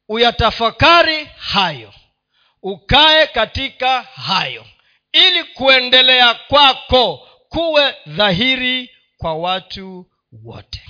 [0.10, 1.94] Uyatafakari hayo.
[2.62, 4.66] Ukae katika hayo.
[5.12, 10.06] Ili kuendelea kwako kuwe dhahiri kwa watu
[10.44, 10.82] wote.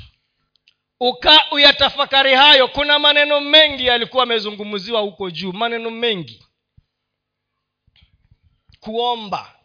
[1.00, 2.68] Uka uyatafakari hayo.
[2.68, 5.54] Kuna maneno mengi yalikuwa amezungumziwa huko juu.
[5.54, 6.46] Maneno mengi.
[8.80, 9.56] Kuomba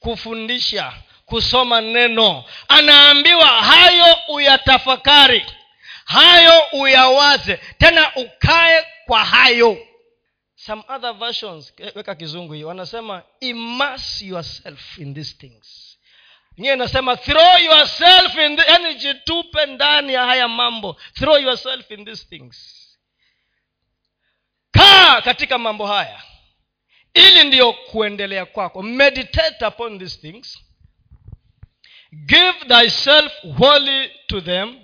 [0.00, 0.92] kufundisha
[1.28, 2.44] kusoma neno.
[2.68, 5.46] Anaambiwa hayo uyatafakari
[6.04, 9.78] hayo uyawaze tena ukae kwa hayo.
[10.56, 12.68] Some other versions weka kizungu hiyo.
[12.68, 15.98] Wanasema immerse yourself in these things.
[16.58, 20.96] Nyiwe inasema throw yourself in the, yani jitupe ndani ya haya mambo.
[21.14, 22.56] Throw yourself in these things.
[24.70, 26.22] Kaa katika mambo haya.
[27.14, 28.82] Ili ndiyo kuendelea kwako.
[28.82, 30.58] Meditate upon these things
[32.12, 34.76] give thyself wholly to them.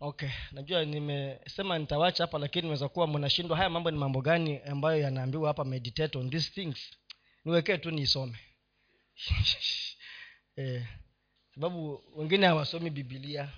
[0.00, 3.56] Okay najua nimesema nitawacha hapa lakini naweza kuwa mnashindwa.
[3.56, 5.64] Haya mambo ni mambo gani ambayo yanaambiwa hapa?
[5.64, 6.78] Meditate on these things.
[7.44, 8.38] Niwekee tu niisome.
[10.56, 10.82] Eh,
[11.54, 13.48] sababu wengine hawasomi bibilia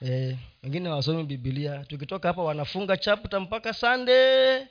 [0.00, 4.66] eh, wengine hawasomi bibilia tukitoka hapa wanafunga chapta mpaka sande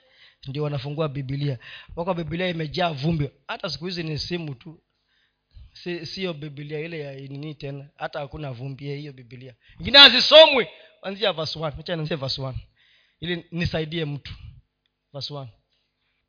[0.48, 1.60] ndio wanafungua bibilia
[1.96, 3.30] wako bibilia imejaa vumbi.
[3.48, 4.82] Hata siku hizi ni simu tu
[6.04, 7.90] siyo bibilia ile ya nini tena?
[7.96, 10.68] Hata hakuna vumbie hiyo bibilia ingine hazisomwi.
[11.02, 11.60] Anzia verse
[13.20, 14.34] ili nisaidie mtu.
[15.14, 15.34] Verse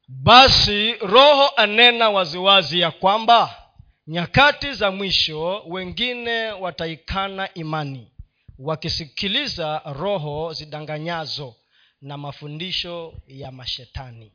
[0.09, 3.63] basi roho anena waziwazi ya kwamba
[4.07, 8.11] nyakati za mwisho wengine wataikana imani
[8.59, 11.55] wakisikiliza roho zidanganyazo
[12.01, 14.33] na mafundisho ya mashetani.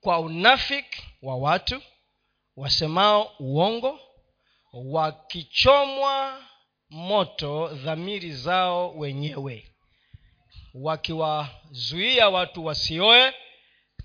[0.00, 1.82] Kwa unafiki wa watu
[2.60, 4.00] wasemao uongo
[4.72, 6.44] wakichomwa
[6.90, 9.72] moto dhamiri zao wenyewe
[10.74, 13.34] wakiwazuia watu wasioe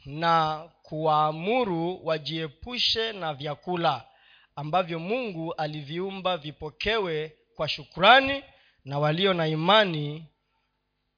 [0.05, 4.07] na kuwaamuru wajiepushe na vyakula
[4.55, 8.43] ambavyo mungu aliviumba vipokewe kwa shukrani
[8.85, 10.25] na walio na imani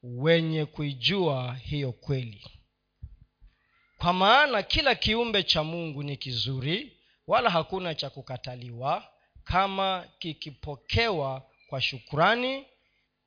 [0.03, 2.45] wenye kuijua hiyo kweli.
[3.97, 6.96] Kwa maana kila kiumbe cha mungu ni kizuri
[7.27, 9.03] wala hakuna cha kukataliwa
[9.43, 12.65] kama kikipokewa kwa shukrani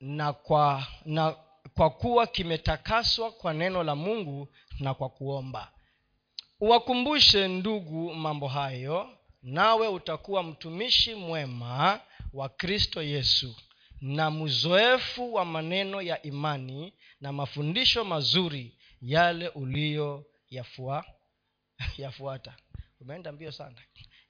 [0.00, 1.36] na kwa na
[1.74, 4.48] kwa kuwa kimetakaswa kwa neno la mungu
[4.80, 5.72] na kwa kuomba.
[6.60, 9.08] Uwakumbushe ndugu mambo hayo
[9.42, 12.00] nawe utakuwa mtumishi mwema
[12.32, 13.56] wa kristo yesu
[14.00, 21.04] na mzoefu wa maneno ya imani na mafundisho mazuri yale uliyo yafua
[21.98, 22.56] yafuata
[23.00, 23.76] umeenda mbio sana.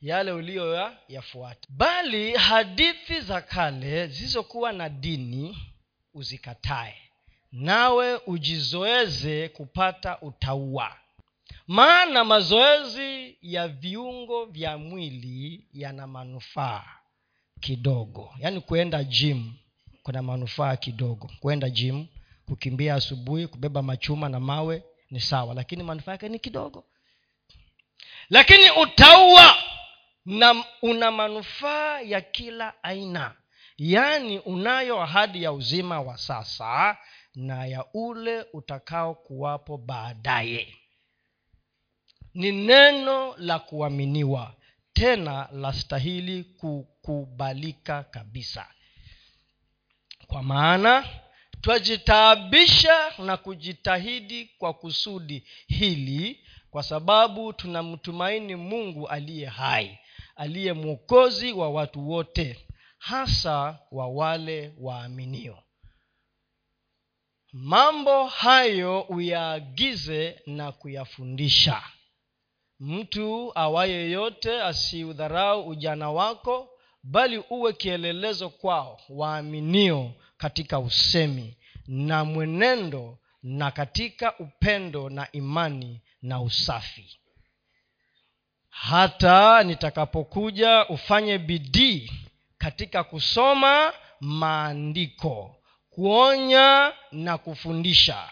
[0.00, 1.68] Yale uliyo yafuata.
[1.68, 5.58] Bali hadithi za kale zilizokuwa na dini
[6.14, 6.96] uzikatae.
[7.52, 10.96] Nawe ujizoeze kupata utaua
[11.66, 16.84] maana mazoezi ya viungo vya mwili yana manufaa
[17.60, 18.34] kidogo.
[18.38, 19.52] Yaani kuenda jim
[20.02, 21.30] kuna manufaa kidogo.
[21.40, 22.06] Kuenda gym
[22.46, 25.54] kukimbia asubuhi kubeba machuma na mawe ni sawa.
[25.54, 26.84] Lakini manufaa yake ni kidogo
[28.30, 29.56] lakini utaua
[30.24, 33.36] na una manufaa ya kila aina.
[33.76, 36.98] Yaani unayo ahadi ya uzima wa sasa
[37.34, 40.76] na ya ule utakaokuwapo baadaye.
[42.34, 44.54] Ni neno la kuaminiwa
[44.92, 48.66] tena lastahili kukubalika kabisa.
[50.26, 51.08] Kwa maana
[51.60, 59.98] twajitaabisha na kujitahidi kwa kusudi hili kwa sababu tunamtumaini mungu aliye hai
[60.36, 62.66] aliye mwokozi wa watu wote
[62.98, 65.58] hasa wa wale waaminio.
[67.52, 71.82] Mambo hayo uyaagize na kuyafundisha.
[72.80, 76.68] Mtu awaye yote asiudharau ujana wako
[77.02, 81.56] bali uwe kielelezo kwao waaminio katika usemi
[81.86, 87.18] na mwenendo na katika upendo na imani na usafi.
[88.68, 92.12] Hata nitakapokuja ufanye bidii
[92.58, 95.56] katika kusoma maandiko
[95.90, 98.30] kuonya na kufundisha.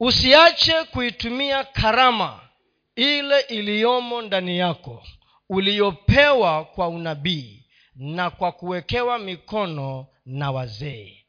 [0.00, 2.48] Usiache kuitumia karama
[2.96, 5.06] ile iliyomo ndani yako
[5.48, 11.21] uliyopewa kwa unabii na kwa kuwekewa mikono na wazee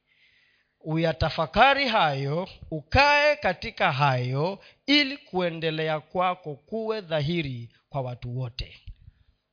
[0.84, 8.80] uyatafakari hayo ukae katika hayo ili kuendelea kwako kuwe dhahiri kwa watu wote.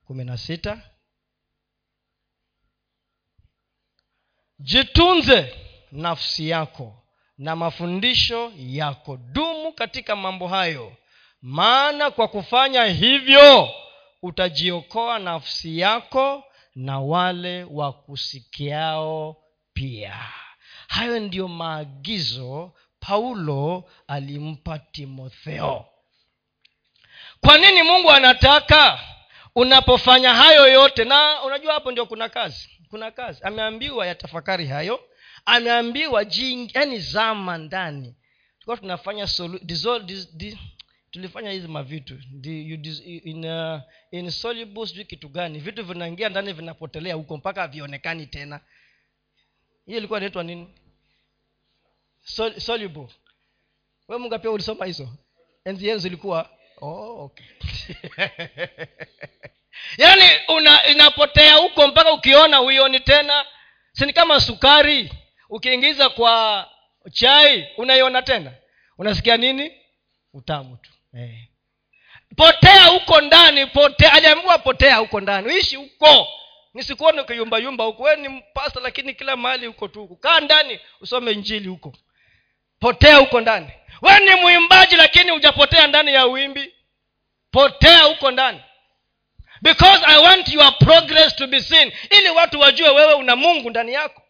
[0.05, 0.83] Kumi na sita.
[4.59, 5.55] Jitunze
[5.93, 7.03] nafsi yako
[7.39, 9.17] na mafundisho yako.
[9.17, 10.97] Dumu katika mambo hayo
[11.43, 13.69] maana kwa kufanya hivyo
[14.23, 19.37] utajiokoa nafsi yako na wale wakusikiao
[19.73, 20.19] pia
[20.91, 25.87] hayo ndiyo maagizo paulo alimpa timotheo.
[27.41, 29.01] Kwa nini mungu anataka
[29.55, 31.05] unapofanya hayo yote?
[31.05, 33.41] Na unajua hapo ndio kuna kazi kuna kazi.
[33.43, 35.01] Ameambiwa yatafakari hayo
[35.45, 36.27] ameambiwa
[36.75, 38.15] yani zama ndani.
[38.55, 40.57] Tulikuwa tunafanya solu, dissolve, dis, dis,
[41.11, 42.19] tulifanya hizi mavitu.
[43.25, 44.29] In, uh,
[44.87, 45.59] sijui kitu gani.
[45.59, 48.61] Vitu vinaingia ndani vinapotelea huko mpaka havionekani tena.
[49.87, 50.69] Hiyo ilikuwa inaitwa nini
[52.35, 53.09] Sol, soluble.
[54.09, 55.09] We munga pia ulisoma hizo.
[55.65, 57.47] Enzi yenu zilikuwa oh, okay.
[59.99, 63.47] Yaani una inapotea huko mpaka ukiona uioni tena
[63.93, 65.13] sini kama sukari?
[65.49, 66.67] Ukiingiza kwa
[67.13, 68.53] chai unaiona tena.
[68.99, 69.73] Unasikia nini?
[70.33, 70.91] Utamu tu.
[71.15, 71.49] Eh.
[72.37, 75.49] potea huko ndani potea aliambiwa potea huko ndani.
[75.49, 76.29] Uishi huko.
[76.75, 78.03] Nisikuone ukiyumbayumba huko.
[78.03, 80.17] We ni mpasta lakini kila mahali huko tu huko.
[80.17, 81.93] Kaa ndani usome njili huko
[82.81, 83.69] potea huko ndani.
[84.03, 86.75] We ni mwimbaji lakini hujapotea ndani ya uimbi
[87.51, 88.61] potea huko ndani.
[89.63, 91.93] Because i want your progress to be seen.
[92.11, 94.23] Ili watu wajue wewe una mungu ndani yako.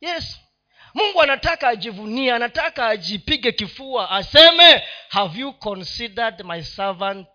[0.00, 0.40] Yes.
[0.94, 7.28] Mungu anataka ajivunie anataka ajipige kifua aseme have you considered my servant?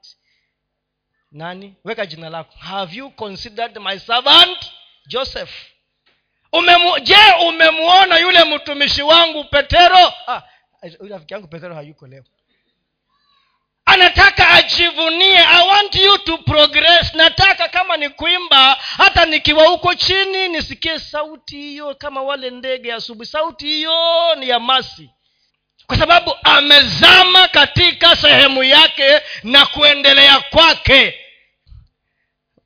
[1.32, 1.76] Nani?
[1.84, 2.58] Weka jina lako.
[2.60, 4.72] Have you considered my servant?
[5.08, 5.52] Joseph.
[6.52, 10.14] Umemu, je umemwona yule mtumishi wangu petero?
[10.28, 10.42] Ah,
[11.10, 12.24] rafiki yangu petero hayuko leo.
[13.86, 15.38] Anataka ajivunie.
[15.40, 17.14] I want you to progress.
[17.14, 23.30] Nataka kama ni kuimba hata nikiwa huko chini nisikie sauti hiyo kama wale ndege asubuhi.
[23.30, 25.10] Sauti hiyo ni ya masi.
[25.88, 31.16] Kwa sababu amezama katika sehemu yake na kuendelea kwake.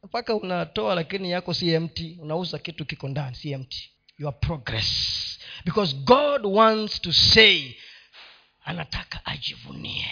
[0.04, 3.76] Mpaka unatoa lakini yako cmt unauza kitu kiko ndani cmt
[4.20, 5.24] your progress.
[5.66, 7.74] Because god wants to say
[8.68, 10.12] anataka ajivunie.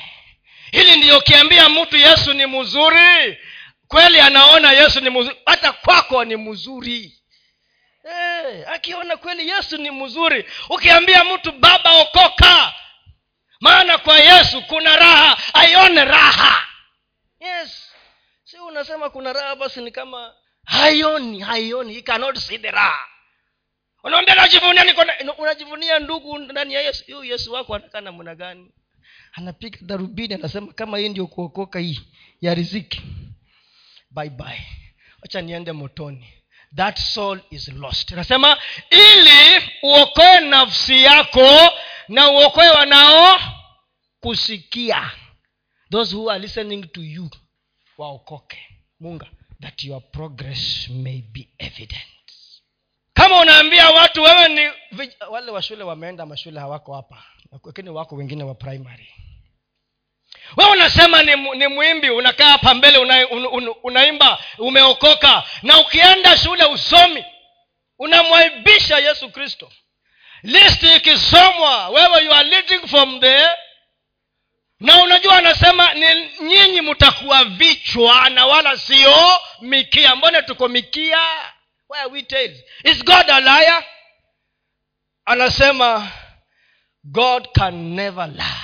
[0.72, 3.38] Hili ndiyo ukiambia mtu yesu ni mzuri
[3.88, 7.14] kweli anaona yesu ni mzuri hata kwako ni mzuri.
[8.04, 12.74] Hey, akiona kweli yesu ni mzuri ukiambia mtu baba okoka
[13.60, 16.68] maana kwa yesu kuna raha aione raha.
[17.40, 17.92] Yes.
[18.44, 20.34] Si unasema kuna raha basi ni kama
[20.66, 23.08] haioni haioni he cannot see the raha
[24.06, 24.84] unaambia najivunia
[25.38, 28.72] unajivunia ndugu ndani ya yesu huyu yesu wako anakaa namna gani?
[29.34, 32.02] Anapiga darubini anasema kama hii ndio kuokoka hii
[32.42, 33.02] ya riziki
[34.12, 34.68] bye bye.
[35.22, 36.28] Wacha niende motoni.
[36.76, 38.12] That soul is lost.
[38.12, 38.58] Anasema
[38.90, 41.72] ili uokoe nafsi yako
[42.08, 43.40] na uokoe wanao
[44.20, 45.12] kusikia
[45.92, 47.30] those who are listening to you
[47.98, 48.58] waokoke.
[49.00, 49.28] Munga
[49.62, 52.15] that your progress may be evident
[53.16, 54.72] kama unaambia watu wewe ni
[55.30, 57.24] wale wa shule wameenda mashule hawako hapa.
[57.66, 59.14] Lakini wako wengine wa primary.
[60.58, 65.44] Wewe unasema ni, ni mwimbi unakaa hapa mbele una, un, un, unaimba umeokoka.
[65.64, 67.26] Na ukienda shule usomi
[68.00, 69.72] unamwaibisha yesu kristo.
[70.44, 73.48] List ikisomwa wewe you are leading from the
[74.80, 76.06] na unajua anasema ni
[76.42, 80.16] nyinyi mtakuwa vichwa na wala sio mikia.
[80.16, 81.20] Mbone tuko mikia
[81.88, 83.84] Why are we tales is god a liar?
[85.28, 86.12] Anasema
[87.04, 88.62] god can never lie.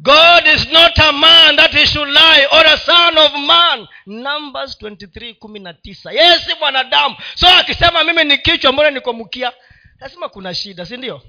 [0.00, 3.86] God is not a man that he should lie or a son of man.
[4.06, 6.12] Numbers 23 kumi na tisa.
[6.12, 7.16] Yeye si mwanadamu.
[7.34, 9.52] So akisema mimi ni kichwa mbona niko mkia?
[10.00, 11.22] Lazima kuna shida si ndio?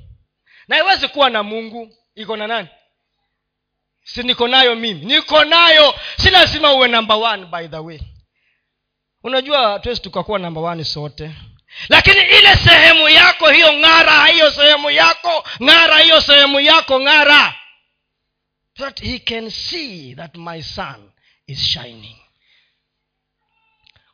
[0.67, 1.95] Na iwezi kuwa na mungu.
[2.15, 2.67] Iko na nani?
[4.03, 5.05] Si niko nayo mimi.
[5.05, 5.95] Niko nayo.
[6.17, 7.99] Si lazima uwe number one by the way
[9.23, 11.31] unajua hatuwezi tukakuwa namba wani sote.
[11.89, 17.55] Lakini ile sehemu yako hiyo ng'ara hiyo sehemu yako ng'ara hiyo sehemu yako ng'ara.
[18.77, 21.11] That he can see that my son
[21.47, 22.15] is shining.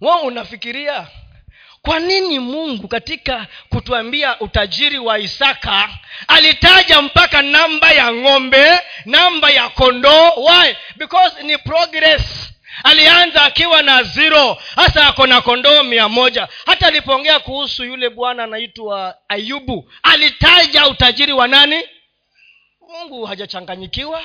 [0.01, 1.07] Wa unafikiria?
[1.81, 5.89] Kwa nini mungu katika kutuambia utajiri wa isaka
[6.27, 10.29] alitaja mpaka namba ya ng'ombe namba ya kondoo?
[10.45, 10.75] Why?
[10.95, 12.51] Because ni progress
[12.83, 16.47] alianza akiwa na zero hasa ako na kondoo mia moja.
[16.65, 21.83] Hata alipoongea kuhusu yule bwana anaitwa ayubu alitaja utajiri wa nani?
[22.89, 24.23] Mungu hajachanganyikiwa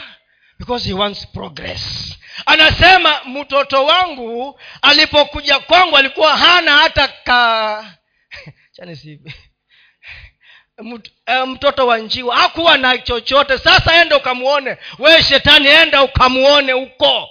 [0.59, 2.17] because he wants progress.
[2.47, 7.85] Anasema mtoto wangu alipokuja kwangu alikuwa hana hata ka
[11.27, 12.37] eh, mtoto wa njiwa.
[12.37, 13.59] Hakuwa na chochote.
[13.59, 14.77] Sasa enda ukamuone.
[14.99, 17.29] We shetani enda ukamuone huko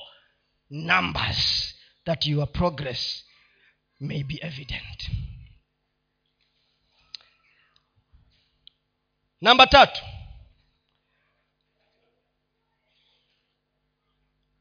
[0.70, 1.74] numbers
[2.06, 3.24] that your progress
[4.00, 5.10] may be evident.
[9.42, 10.02] Namba tatu.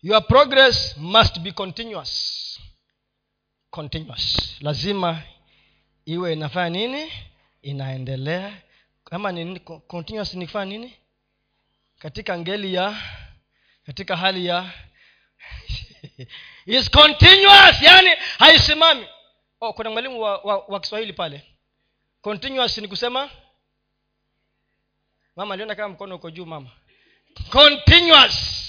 [0.03, 2.59] Your progress must be continuous.
[3.71, 4.57] Continuous.
[4.61, 5.23] Lazima
[6.07, 7.13] iwe inafanya nini?
[7.63, 8.63] Inaendelea.
[9.05, 10.95] Kama ni continuous ni nini?
[11.99, 13.03] Katika ngeli ya
[13.87, 14.73] katika hali ya
[16.67, 19.07] is continuous yani haisimami.
[19.61, 21.43] Oh, kuna mwalimu wa, wa, wa kiswahili pale.
[22.21, 23.31] Continuous ni kusema
[25.37, 26.71] mama aliona kama mkono uko juu mama.
[27.51, 28.69] Continuous.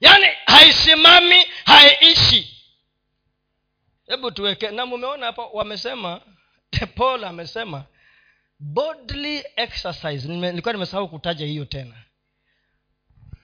[0.00, 2.56] Yaani haisimami haiishi.
[4.06, 6.20] Hebu tuweke na mumeona hapa wamesema
[6.96, 7.84] paul amesema
[8.58, 10.28] bodily exercise.
[10.28, 11.94] Nilikuwa nimesahau kutaja hiyo tena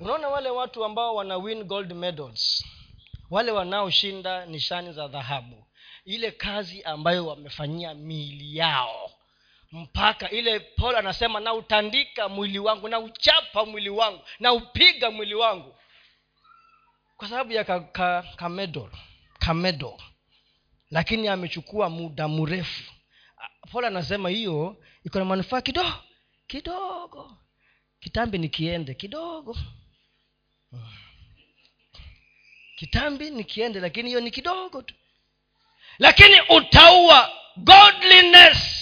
[0.01, 2.65] unaona wale watu ambao wana win gold medals?
[3.31, 5.65] Wale wanaoshinda nishani za dhahabu.
[6.05, 9.11] Ile kazi ambayo wamefanyia miili yao.
[9.73, 15.75] Mpaka ile paul anasema nautandika mwili wangu na uchapa mwili wangu na upiga mwili wangu.
[17.17, 18.91] Kwa sababu ya ka, ka, kamedol
[19.39, 19.99] kamedol
[20.91, 22.93] lakini amechukua muda mrefu.
[23.73, 25.93] Paul anasema hiyo iko na manufaa kidogo
[26.47, 27.37] kidogo.
[28.01, 29.57] Kitambi nikiende kidogo.
[32.77, 34.95] Kitambi nikiende lakini hiyo ni kidogo tu.
[35.99, 38.79] Lakini utaua godliness.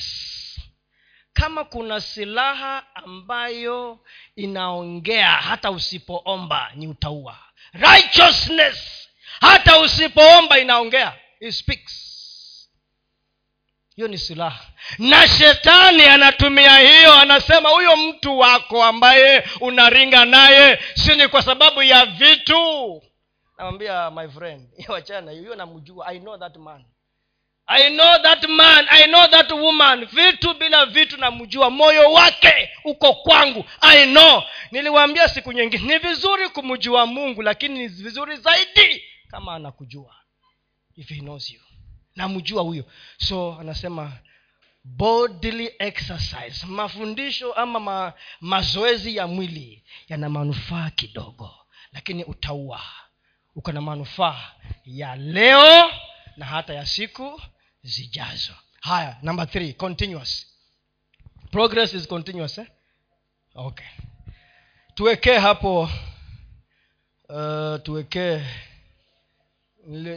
[1.32, 3.98] Kama kuna silaha ambayo
[4.36, 7.38] inaongea hata usipoomba ni utaua.
[7.72, 9.08] Righteousness.
[9.40, 12.05] Hata usipoomba inaongea It speaks
[13.96, 14.66] hiyo ni silaha.
[14.98, 21.82] Na shetani anatumia hiyo anasema huyo mtu wako ambaye unaringa naye si ni kwa sababu
[21.82, 23.02] ya vitu?
[23.58, 26.06] Namwambia my friend wachana hiyo namjua.
[26.06, 26.84] I know that man.
[27.66, 28.86] I know that man.
[28.90, 30.06] I know that woman.
[30.06, 31.70] Vitu bila vitu namjua.
[31.70, 33.64] Moyo wake uko kwangu.
[33.80, 34.42] I know.
[34.70, 40.14] Niliwaambia siku nyingi ni vizuri kumjua mungu lakini ni vizuri zaidi kama anakujua.
[40.96, 41.65] If he knows you
[42.16, 42.84] namjua huyo.
[43.18, 44.12] So anasema
[44.84, 51.54] bodily exercise mafundisho ama ma, mazoezi ya mwili yana manufaa kidogo
[51.92, 52.80] lakini utaua.
[53.54, 54.52] Uko na manufaa
[54.84, 55.90] ya leo
[56.36, 57.42] na hata ya siku
[57.82, 58.52] zijazo.
[58.80, 60.46] Haya number continuous.
[61.50, 62.66] Progress is continuous eh?
[63.54, 63.86] okay.
[64.94, 65.80] Tuwekee hapo
[67.28, 68.42] uh, tuwekee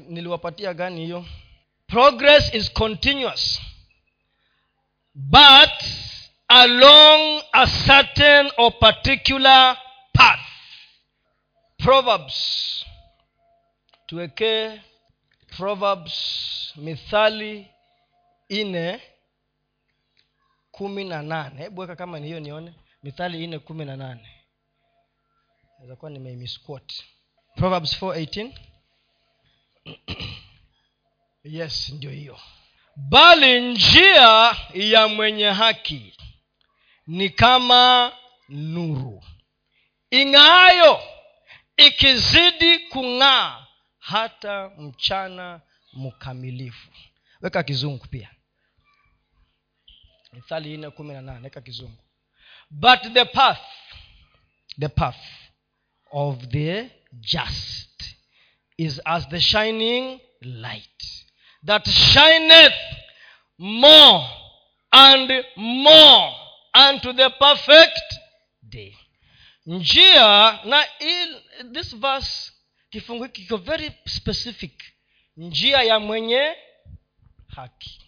[0.10, 1.26] niliwapatia gani hiyo
[1.90, 3.60] progress is continuous.
[5.16, 5.70] But
[6.50, 9.76] along a certain or particular
[10.16, 10.40] path.
[11.80, 12.86] Proverbs.
[14.08, 14.82] Tuwekee
[15.58, 17.68] proverbs mithali
[18.50, 19.02] ine
[20.72, 22.74] kumi na nane hebu weka kama ni hiyo nione.
[23.04, 24.40] Mithali ine kumi na nane
[25.80, 27.04] naweza kuwa nimeimisquot
[27.56, 28.52] proverbs 418
[31.44, 32.40] yes ndio hiyo.
[32.96, 36.18] Bali njia ya mwenye haki
[37.08, 38.14] ni kama
[38.50, 39.24] nuru.
[40.12, 41.02] Ing'aayo
[41.78, 43.66] ikizidi kung'aa
[44.00, 45.62] hata mchana
[45.94, 46.90] mkamilifu.
[47.42, 48.30] Weka kizungu pia.
[50.34, 52.04] Mithali nne kumi na nane weka kizungu.
[52.70, 53.66] But the path
[54.80, 55.26] the path
[56.12, 58.04] of the just
[58.78, 61.26] is as the shining light
[61.66, 62.74] that shineth
[63.58, 64.26] more
[64.92, 66.34] and more
[66.74, 68.02] unto the perfect
[68.64, 68.96] day.
[69.68, 71.42] Njia na il,
[71.74, 72.52] this verse
[72.90, 74.84] kifungu hiki kiko very specific.
[75.38, 76.56] Njia ya mwenye
[77.56, 78.02] haki.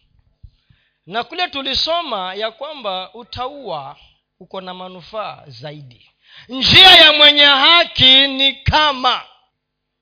[1.06, 3.98] Na kule tulisoma ya kwamba utaua
[4.40, 6.10] uko na manufaa zaidi.
[6.50, 9.24] Njia ya mwenye haki ni kama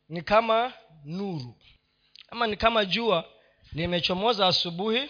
[0.10, 0.74] ni kama
[1.06, 1.58] nuru.
[2.32, 3.26] Ama ni kama jua
[3.74, 5.10] limechomoza asubuhi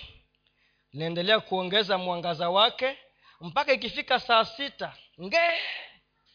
[0.94, 2.98] linaendelea kuongeza mwangaza wake
[3.42, 4.94] mpaka ikifika saa sita.
[5.22, 5.40] Nge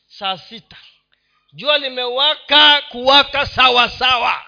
[0.07, 0.77] saa sita.
[1.53, 4.43] Jua limewaka kuwaka sawa sawa.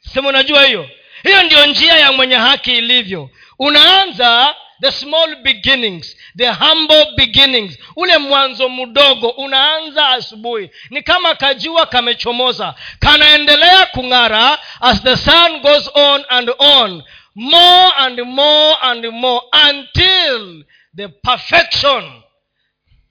[0.00, 0.90] Sema unajua hiyo?
[1.22, 3.30] Hiyo ndio njia ya mwenye haki ilivyo.
[3.58, 7.78] Unaanza the small beginnings the humble beginnings.
[7.96, 10.70] Ule mwanzo mdogo unaanza asubuhi.
[10.90, 12.74] Ni kama kajua kamechomoza.
[12.98, 17.02] Kanaendelea kung'ara as the sun goes on and on.
[17.34, 20.64] More and more and more until
[20.96, 22.22] the perfection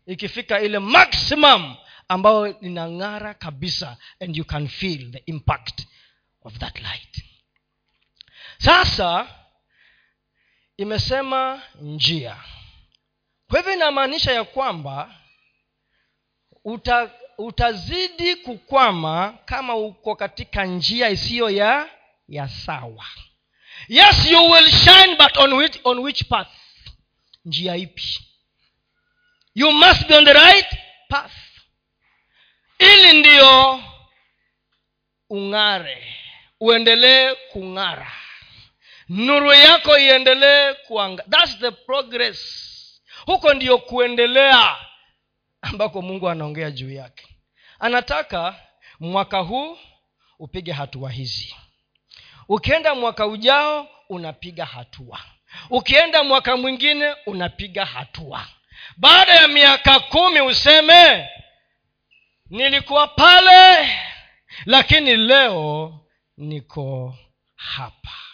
[0.07, 1.76] ikifika ile maximum
[2.07, 5.82] ambayo inang'ara kabisa and you can feel the impact
[6.43, 7.24] of that light.
[8.57, 9.28] Sasa
[10.78, 12.38] imesema njia.
[13.50, 15.16] Kwa hivyo inamaanisha ya kwamba
[16.64, 21.90] uta, utazidi kukwama kama uko katika njia isiyo ya
[22.28, 23.06] ya sawa.
[23.88, 26.48] Yes you will shine but on which, on which path?
[27.46, 28.20] Njia ipi?
[29.56, 30.68] You must be on the right
[31.10, 31.32] path.
[32.80, 33.84] Ili ndiyo
[35.30, 36.04] ung'are
[36.60, 38.12] uendelee kung'ara
[39.10, 42.39] nuru yako iendelee kuanga thats the progress.
[43.26, 44.78] Huko ndiyo kuendelea
[45.62, 47.28] ambako mungu anaongea juu yake.
[47.80, 48.55] Anataka
[48.99, 49.78] mwaka huu
[50.39, 51.55] upige hatua hizi.
[52.49, 55.20] Ukienda mwaka ujao unapiga hatua.
[55.70, 58.47] Ukienda mwaka mwingine unapiga hatua.
[58.97, 61.30] Baada ya miaka kumi useme
[62.49, 63.89] nilikuwa pale
[64.66, 65.93] lakini leo
[66.38, 67.16] niko
[67.55, 68.27] hapa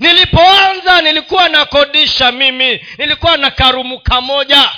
[0.00, 4.70] nilipoanza nilikuwa nakodisha mimi nilikuwa na karumu kamoja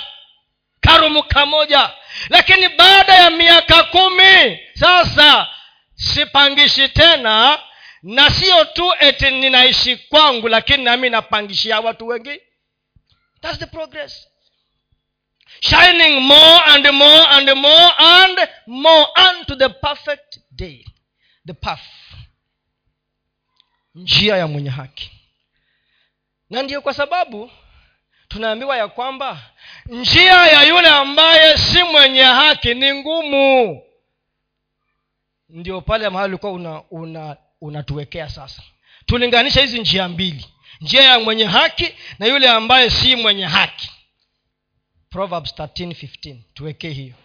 [0.81, 1.89] karumu kamoja
[2.29, 5.47] lakini baada ya miaka kumi sasa
[5.95, 7.59] sipangishi tena
[8.03, 12.39] na sio tu eti ninaishi kwangu lakini nami napangishia watu wengi.
[13.41, 14.27] Thats the progress.
[15.59, 20.85] Shining more and more and more and more unto the perfect day.
[21.45, 21.81] The path
[23.95, 25.11] njia ya mwenye haki.
[26.49, 27.51] Na ndiyo kwa sababu
[28.27, 29.41] tunaambiwa ya kwamba
[29.85, 33.81] njia ya yule ambaye si mwenye haki ni ngumu.
[35.49, 38.61] Ndio pale mahali ulikuwa una, una unatuwekea sasa.
[39.05, 40.45] Tulinganisha hizi njia mbili
[40.81, 43.91] njia ya mwenye haki na yule ambaye si mwenye haki.
[45.09, 47.15] Proverbs 13:15 tuwekee hiyo.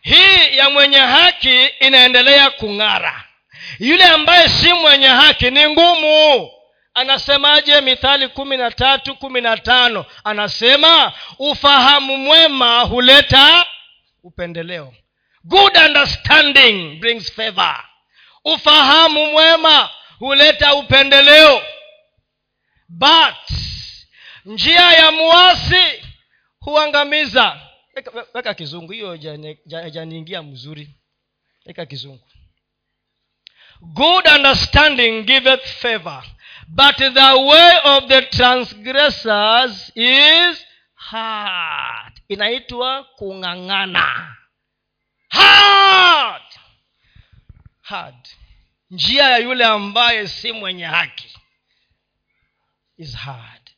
[0.00, 3.24] Hii ya mwenye haki inaendelea kung'ara
[3.78, 6.50] yule ambaye si mwenye haki ni ngumu.
[6.94, 7.80] Anasemaje?
[7.80, 13.66] Mithali kumi na tatu kumi na tano anasema ufahamu mwema huleta
[14.22, 14.94] upendeleo.
[15.44, 17.84] Good understanding brings favor.
[18.44, 21.62] Ufahamu mwema huleta upendeleo.
[22.88, 23.50] But
[24.44, 26.02] njia ya muasi
[26.60, 27.60] huangamiza.
[27.96, 29.16] Weka, weka kizungu hiyo
[29.90, 30.88] janiingia mzuri.
[31.66, 32.28] Weka kizungu
[33.94, 36.22] good understanding giveth favor.
[36.68, 40.64] But the way of the transgressors is
[40.94, 42.12] hard.
[42.28, 44.36] Inaitwa kung'ang'ana.
[45.28, 46.42] Hard!
[47.82, 48.28] Hard.
[48.90, 51.38] Njia ya yule ambaye si mwenye haki
[52.96, 53.70] is hard.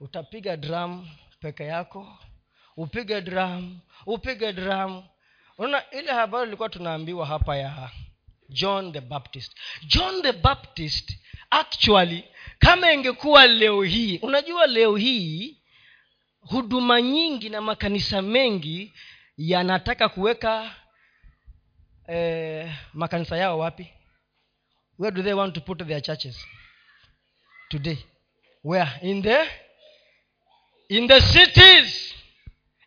[0.00, 1.08] Utapiga drum
[1.40, 2.18] peke yako
[2.76, 5.04] upige drum upige drum.
[5.58, 7.90] Unaona ile habari ilikuwa tunaambiwa hapa ya
[8.48, 9.52] john the baptist.
[9.86, 11.12] John the baptist
[11.50, 12.24] actually
[12.58, 15.56] kama ingekuwa leo hii unajua leo hii
[16.40, 18.92] huduma nyingi na makanisa mengi
[19.36, 20.74] yanataka kuweka
[22.08, 23.92] eh, makanisa yao wapi?
[24.98, 26.46] Where do they want to put their churches?
[27.68, 27.98] Today.
[28.64, 28.90] Where?
[29.02, 29.48] In the
[30.88, 32.14] in the cities.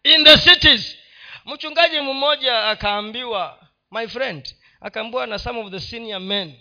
[0.04, 0.98] In the cities.
[1.46, 6.60] Mchungaji mmoja akaambiwa my friend akaambiwa na some of the senior men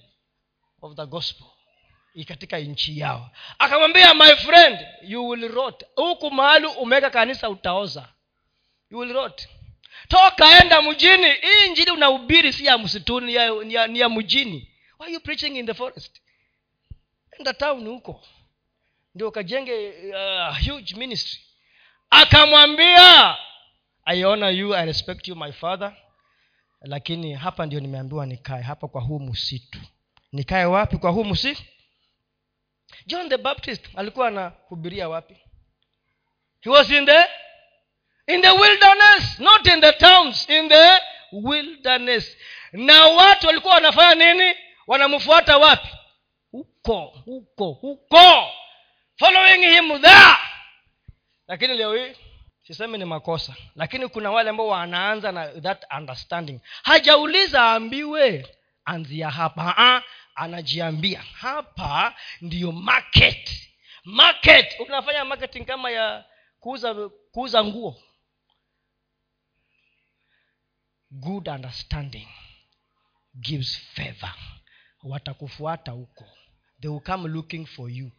[0.82, 1.46] of the gospel
[2.26, 3.30] katika nchi yao.
[3.58, 5.84] Akamwambia my friend you will rot.
[5.96, 8.08] Huku mahali umeweka kanisa utaoza.
[8.90, 9.48] You will rot.
[10.08, 11.32] Toka enda mjini.
[11.32, 14.70] Hii njini unahubiri si ya msituni ni ya, ya, ya mjini.
[14.98, 16.20] Why are you preaching in the forest?
[17.38, 18.24] Enda town huko.
[19.14, 21.40] Ndio ukajenge uh, huge ministry.
[22.10, 23.36] Akamwambia
[24.04, 25.96] i honor you i respect you my father
[26.80, 29.78] lakini hapa ndio nimeambiwa nikae hapa kwa huu msitu.
[30.32, 31.62] Nikae wapi kwa huu msitu
[33.06, 35.36] john the baptist alikuwa anahubiria wapi?
[36.60, 37.24] He was in the
[38.34, 40.98] in the wilderness not in the towns in the
[41.32, 42.36] wilderness.
[42.72, 44.54] Na watu walikuwa wanafanya nini?
[44.86, 45.88] Wanamfuata wapi?
[46.52, 48.48] Huko huko huko.
[49.18, 50.36] Following him there.
[51.48, 52.16] Lakini leo hii
[52.62, 56.60] sisemi ni makosa lakini kuna wale ambao wanaanza na that understanding.
[56.82, 60.02] Hajauliza aambiwe anzia hapa Ha-ha,
[60.34, 61.20] anajiambia.
[61.22, 63.50] Hapa ndiyo market.
[64.04, 66.24] Market unafanya marketing kama ya
[66.60, 68.02] kuuza kuuza nguo.
[71.10, 72.28] Good understanding
[73.34, 74.34] gives favor.
[75.02, 76.24] Watakufuata huko.
[76.80, 78.10] They will come looking for you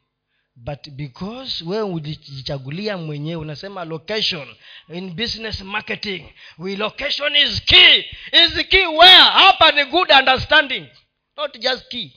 [0.63, 4.55] but because wewe ulijichagulia mwenyewe unasema location
[4.93, 8.05] in business marketing we location is key.
[8.31, 9.23] Is key where?
[9.23, 10.85] Hapa ni good understanding
[11.37, 12.11] not just key.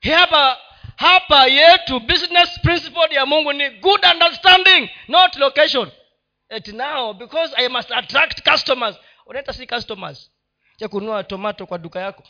[0.00, 0.58] Hapa
[0.96, 5.90] hapa yetu business principle ya mungu ni good understanding not location.
[6.48, 8.96] At now because i must attract customers
[9.26, 10.30] unaita si customers?
[10.76, 12.22] Cha kununua tomato kwa duka yako?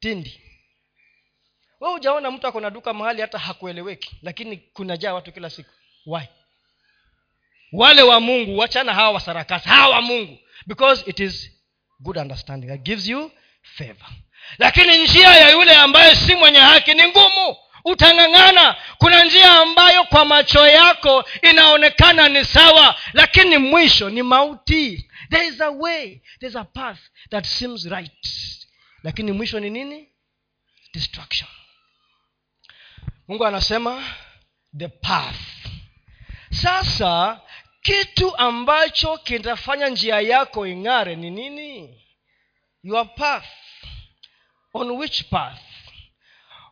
[0.00, 0.40] Tindi
[1.80, 5.70] we ujaona mtu ako na duka mahali hata hakueleweki lakini kunajaa watu kila siku.
[6.06, 6.22] Why?
[7.72, 10.38] Wale wa mungu wachana hawa wasarakasi hawa wa mungu.
[10.66, 11.50] Because it is
[12.00, 12.66] good understanding.
[12.68, 13.30] That gives you
[13.62, 14.06] favor.
[14.58, 17.56] Lakini njia ya yule ambaye si mwenye haki ni ngumu.
[17.84, 18.76] Utang'ang'ana.
[18.98, 25.10] Kuna njia ambayo kwa macho yako inaonekana ni sawa lakini mwisho ni mauti.
[25.30, 26.98] There is a way there is a path
[27.30, 28.12] that seems right.
[29.02, 30.08] Lakini mwisho ni nini?
[30.94, 31.48] Destruction
[33.30, 34.04] mungu anasema
[34.78, 35.36] the path.
[36.50, 37.40] Sasa
[37.82, 42.04] kitu ambacho kitafanya njia yako ing'are ni nini?
[42.82, 43.46] Your path.
[44.74, 45.60] On which path?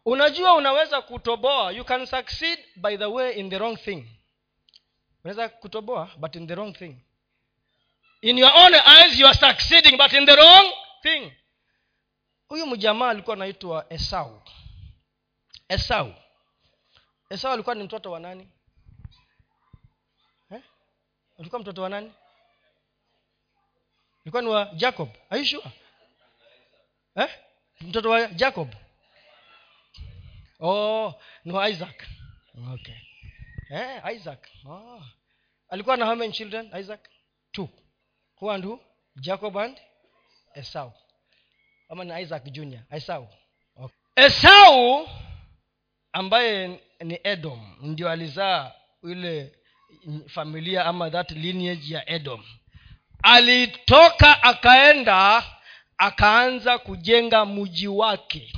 [0.04, 1.72] Unajua unaweza kutoboa.
[1.72, 4.08] You can succeed by the way in the wrong thing.
[5.24, 6.96] Unaweza kutoboa but in the wrong thing.
[8.22, 11.32] In your own eyes you are succeeding but in the wrong thing.
[12.48, 14.42] Huyu mjamaa alikuwa anaitwa esau.
[15.68, 16.14] Esau
[17.30, 18.48] esau alikuwa ni mtoto wa nani?
[20.50, 20.62] Eh?
[21.38, 22.12] alikuwa mtoto wa nani?
[24.22, 25.08] Alikuwa ni wa jacob.
[25.44, 25.70] Sure?
[27.16, 27.28] Eh?
[27.80, 28.74] mtoto wa jacob.
[30.60, 31.14] Oh
[31.44, 32.02] ni wa isaac.
[32.74, 32.94] Okay.
[33.70, 34.48] Eh, isaac.
[34.68, 35.02] Oh.
[35.68, 37.00] alikuwa na how children isaac?
[37.52, 37.68] Two.
[38.40, 38.80] Who and who?
[39.16, 39.80] Jacob and
[40.54, 40.92] esau.
[41.88, 42.82] Ama ni isaac junior.
[42.90, 43.28] Esau.
[43.76, 43.96] Okay.
[44.16, 45.08] esau
[46.12, 47.76] ambaye ni edom.
[47.82, 48.72] Ndio alizaa
[49.04, 49.52] ile
[50.28, 52.44] familia ama that lineage ya edom.
[53.22, 55.44] Alitoka akaenda
[55.98, 58.52] akaanza kujenga mji wake.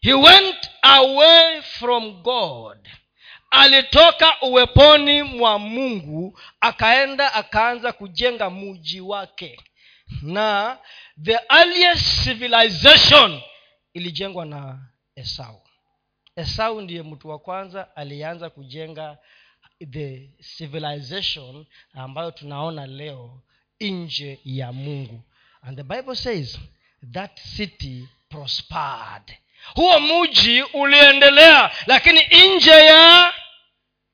[0.00, 2.88] He went away from god.
[3.50, 9.60] Alitoka uweponi mwa mungu akaenda akaanza kujenga muji wake.
[10.22, 10.78] Na
[11.24, 13.40] the earliest civilization
[13.94, 14.78] ilijengwa na
[15.16, 15.62] esau
[16.40, 19.18] esau ndiye mtu wa kwanza alianza kujenga
[19.90, 23.40] the civilization ambayo tunaona leo
[23.80, 25.22] nje ya mungu.
[25.62, 26.58] And the bible says
[27.12, 29.36] that city prospered.
[29.74, 32.20] Huo muji uliendelea lakini
[32.56, 33.32] nje ya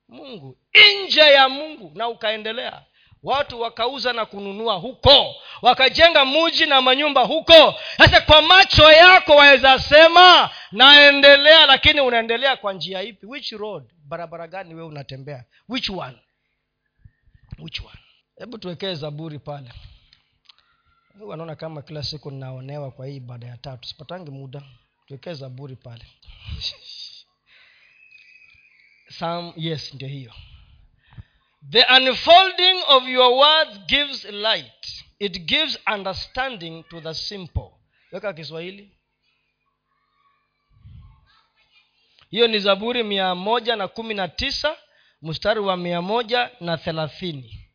[0.08, 0.56] mungu
[1.04, 2.82] nje ya mungu na ukaendelea
[3.22, 7.74] watu wakauza na kununua huko wakajenga muji na manyumba huko.
[7.98, 13.26] Sasa kwa macho yako waweza sema naendelea lakini unaendelea kwa njia ipi?
[13.26, 13.84] Which road?
[14.04, 15.44] Barabara gani wewe unatembea?
[15.68, 16.18] Which one?
[17.58, 17.98] Which one?
[18.38, 19.72] Hebu tuwekee zaburi pale.
[21.20, 23.88] Wanaona kama kila siku ninaonewa kwa hii ibada ya tatu.
[23.88, 24.62] Sipatangi muda.
[25.06, 26.04] Tuwekee zaburi pale.
[29.18, 30.32] Some, yes ndio hiyo
[31.70, 35.04] the unfolding of your words gives light.
[35.18, 37.72] It gives understanding to the simple.
[38.12, 38.90] Weka kiswahili.
[42.30, 44.76] Hiyo ni zaburi mia moja na kumi na tisa
[45.22, 47.68] mstari wa mia moja na thelathini.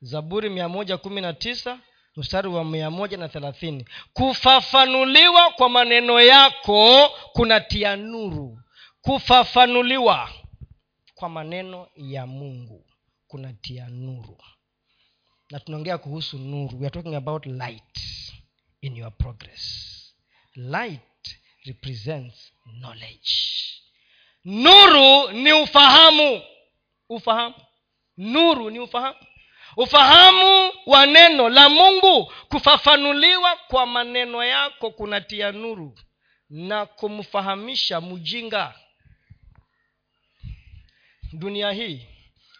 [0.00, 1.78] Zaburi mia moja kumi na tisa
[2.16, 3.88] mstari wa mia moja na thelathini.
[4.12, 8.58] Kufafanuliwa kwa maneno yako kunatia nuru.
[9.02, 10.30] Kufafanuliwa
[11.14, 12.87] kwa maneno ya mungu
[13.28, 14.38] kunatia nuru.
[15.50, 16.78] Na tunaongea kuhusu nuru.
[16.80, 17.98] We are talking about light
[18.80, 19.94] in your progress.
[20.54, 23.32] Light represents knowledge.
[24.44, 26.42] Nuru ni ufahamu.
[27.08, 27.54] Ufahamu.
[28.16, 29.18] Nuru ni ufahamu.
[29.76, 35.98] Ufahamu wa neno la mungu kufafanuliwa kwa maneno yako kunatia nuru
[36.50, 38.74] na kumfahamisha mjinga.
[41.32, 42.06] Dunia hii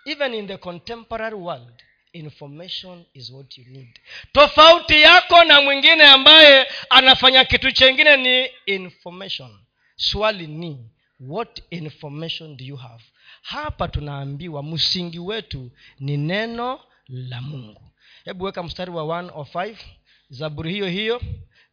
[0.08, 1.72] even in the contemporary world
[2.12, 3.88] information is what you need.
[4.32, 9.50] Tofauti yako na mwingine ambaye anafanya kitu chengine ni information.
[9.96, 10.90] Swali ni
[11.20, 13.04] what information do you have?
[13.42, 17.82] Hapa tunaambiwa msingi wetu ni neno la mungu.
[18.24, 19.76] Hebu weka mstari wa 105
[20.30, 21.20] zaburi hiyo hiyo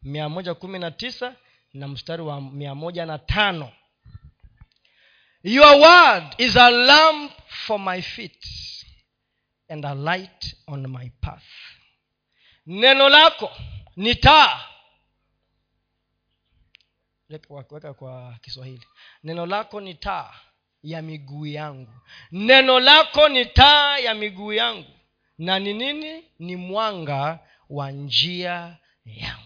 [0.03, 1.35] mia moja kumi na tisa
[1.73, 3.71] na mstari wa mia moja na tano
[5.45, 7.31] your word is a lamp
[7.67, 8.45] for my feet
[9.69, 11.43] and a light on my path.
[12.67, 13.51] Neno lako
[13.95, 14.59] ni taa.
[17.29, 18.85] Weka kwa kiswahili.
[19.23, 20.33] Neno lako ni taa
[20.83, 21.93] ya miguu yangu.
[22.31, 24.91] Neno lako ni taa ya miguu yangu.
[25.37, 26.23] Na ni nini?
[26.39, 27.39] Ni mwanga
[27.69, 29.41] wa njia yangu.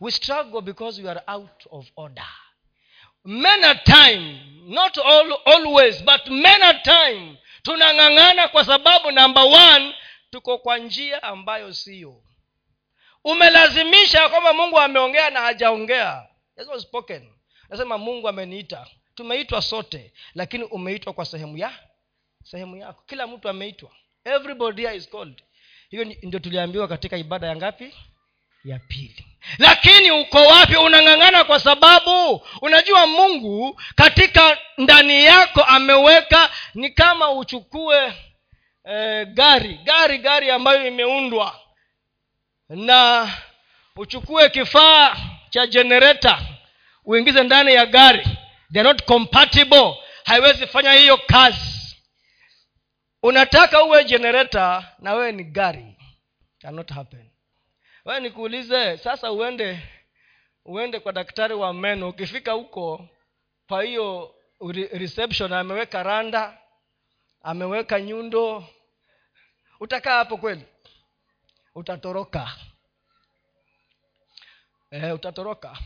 [0.00, 2.26] We struggle because we are out of order
[3.26, 9.94] men a time not all, always but men a time tunang'ang'ana kwa sababu namba one
[10.30, 12.22] tuko kwa njia ambayo siyo.
[13.24, 16.26] Umelazimisha kwamba mungu ameongea na hajaongea.
[16.78, 17.32] Spoken.
[17.68, 18.86] Nasema mungu ameniita.
[19.14, 21.72] Tumeitwa sote lakini umeitwa kwa sehemu ya
[22.44, 23.02] sehemu yako.
[23.06, 23.90] Kila mtu ameitwa.
[24.24, 25.42] Everybody is called.
[25.90, 27.94] Hiyo ndio tuliambiwa katika ibada ya ngapi?
[28.64, 29.26] Ya pili
[29.58, 30.76] lakini uko wapi?
[30.76, 38.12] Unang'ang'ana kwa sababu unajua mungu katika ndani yako ameweka ni kama uchukue
[38.84, 41.60] eh, gari gari gari ambayo imeundwa
[42.68, 43.30] na
[43.96, 45.16] uchukue kifaa
[45.50, 46.38] cha jenereta
[47.04, 48.26] uingize ndani ya gari.
[48.72, 49.94] They not compatible.
[50.24, 51.96] Haiwezi fanya hiyo kazi.
[53.22, 55.96] Unataka uwe jenereta na wewe ni gari.
[56.62, 57.30] Cannot happen
[58.06, 59.82] wewe nikuulize sasa uende
[60.64, 62.08] uende kwa daktari wa meno.
[62.08, 63.08] Ukifika huko
[63.68, 64.34] kwa hiyo
[64.92, 66.58] reception ameweka randa
[67.42, 68.64] ameweka nyundo.
[69.80, 70.62] Utakaa hapo kweli?
[71.74, 72.52] Utatoroka.
[74.90, 75.78] Eh, utatoroka.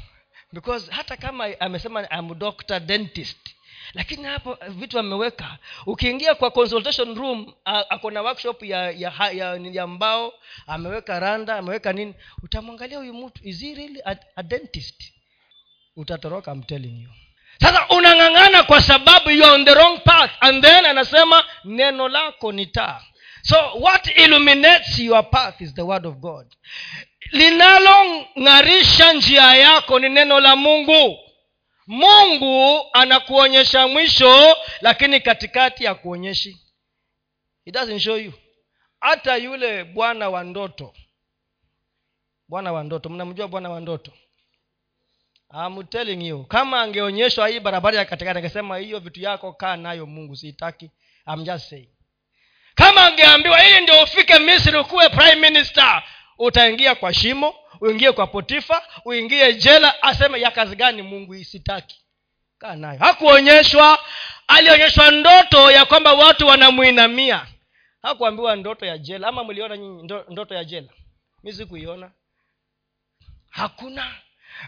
[0.53, 3.57] Because hata kama amesema am doctor dentist
[3.95, 5.59] lakini hapo vitu ameweka.
[5.87, 10.33] Ukiingia kwa consultation room ako na workshop ya ya, ya, ya mbao
[10.67, 12.15] ameweka randa ameweka nini.
[12.43, 15.03] Utamwangalia huyu mtu is he really a, a dentist?
[15.97, 17.09] Utatoroka I'm telling you.
[17.61, 22.53] Sasa unang'ang'ana kwa sababu you are on the wrong path and then anasema neno lako
[22.53, 23.01] ni taa.
[23.43, 26.47] So what illuminates your path is the word of god.
[27.33, 31.19] Linalong'arisha njia yako ni neno la mungu
[31.91, 36.57] mungu anakuonyesha mwisho lakini katikati ya kuonyeshi.
[37.65, 38.33] He doesn't show you.
[39.01, 40.95] Hata yule bwana wa ndoto.
[42.49, 43.09] Bwana wa ndoto.
[43.09, 44.13] Mnamjua bwana wa ndoto?
[45.55, 46.45] I'm telling you.
[46.45, 50.91] Kama angeonyeshwa hii barabara ya katikati angesema hiyo vitu yako kaa nayo mungu siitaki.
[51.35, 51.89] I'm just saying.
[52.75, 56.03] Kama angeambiwa ili ndio ufike misri ukuwe prime minister
[56.39, 62.01] utaingia kwa shimo uingie kwa potifa uingie jela aseme ya kazi gani mungu isitaki.
[62.59, 62.99] Kaa nayo.
[62.99, 63.99] Hakuonyeshwa
[64.49, 67.47] alionyeshwa ndoto ya kwamba watu wanamwinamia.
[68.03, 69.29] Hakuambiwa ndoto ya jela.
[69.29, 70.89] Ama mliona nyinyi ndoto ya jela?
[71.43, 72.11] Mi sikuiona.
[73.51, 74.15] Hakuna.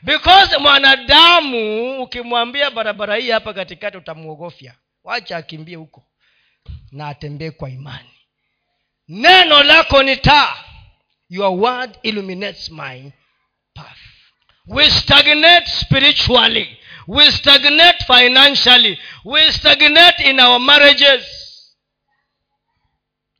[0.02, 4.74] Because mwanadamu ukimwambia barabara hii hapa katikati utamwogofya.
[5.04, 6.04] Wacha akimbie huko
[6.92, 8.10] na atembee kwa imani.
[9.08, 10.56] Neno lako ni taa
[11.32, 13.10] your word illuminates my
[13.74, 13.96] path.
[14.68, 16.68] We stagnate spiritually.
[17.08, 18.98] We stagnate financially.
[19.24, 21.24] We stagnate in our marriages.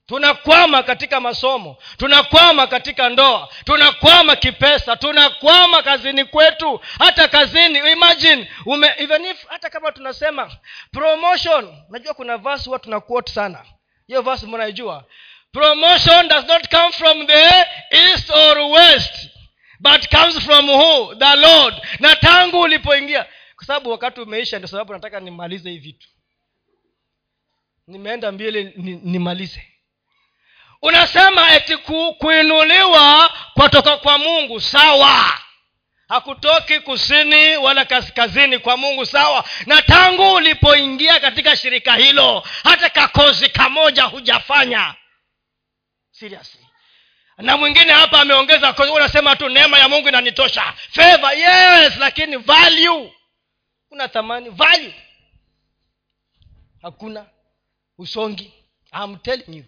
[0.07, 1.76] Tunakwama katika masomo.
[1.97, 3.49] Tunakwama katika ndoa.
[3.64, 4.97] Tunakwama kipesa.
[4.97, 6.80] Tunakwama kazini kwetu.
[6.99, 10.51] Hata kazini imagine ume, even if hata kama tunasema
[10.93, 13.03] promotion najua kuna vasi huwa tuna
[13.34, 13.64] sana.
[14.07, 15.05] Hiyo vasi mnaijua
[15.53, 19.29] promotion does not come from the east or west
[19.81, 21.15] but comes from who?
[21.19, 21.75] The lord.
[22.01, 23.27] Na tangu ulipoingia.
[23.57, 26.09] Kwa sababu wakati umeisha ndio sababu nataka nimalize hii vitu.
[27.87, 28.73] Nimeenda mbili
[29.03, 29.67] nimalize.
[30.83, 35.39] Unasema eti ku, kuinuliwa kwatoka kwa mungu sawa.
[36.09, 39.45] Hakutoki kusini wala kaskazini kwa mungu sawa.
[39.67, 44.95] Na tangu ulipoingia katika shirika hilo hata kakozi kamoja hujafanya
[46.13, 46.67] seriously.
[47.39, 50.73] Na mwingine hapa ameongeza unasema tu neema ya mungu inanitosha.
[50.91, 53.13] Fedha yes lakini value.
[53.91, 54.95] Una thamani value.
[56.83, 57.27] Hakuna.
[57.99, 58.53] Usongi.
[58.93, 59.65] I'm telling you.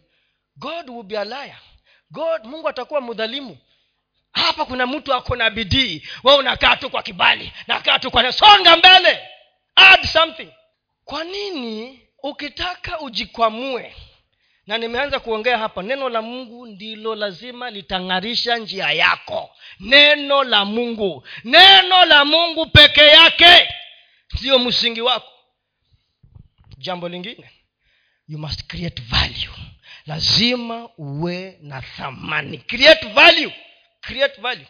[0.57, 1.59] God will be a liar.
[2.11, 3.59] God mungu atakuwa mdhalimu.
[4.33, 6.09] Hapa kuna mtu ako na bidii.
[6.25, 9.29] We unakaa tu kwa kibali nakaa tu kwa songa mbele.
[9.77, 10.53] Add something.
[11.05, 13.97] Kwa nini ukitaka ujikwamue
[14.67, 19.51] na nimeanza kuongea hapa neno la mungu ndilo lazima litang'arisha njia yako.
[19.81, 21.27] Neno la mungu.
[21.45, 23.69] Neno la mungu peke yake
[24.39, 25.33] ndiyo msingi wako.
[26.79, 27.51] Jambo lingine
[28.29, 29.55] you must create value.
[30.07, 32.59] Lazima uwe na thamani.
[32.59, 33.55] Create value.
[34.01, 34.67] Create value.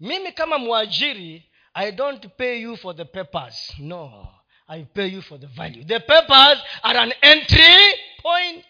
[0.00, 3.74] Mimi kama mwajiri i don't pay you for the papers.
[3.78, 4.28] No
[4.68, 5.84] i pay you for the value.
[5.84, 8.64] The papers are an entry point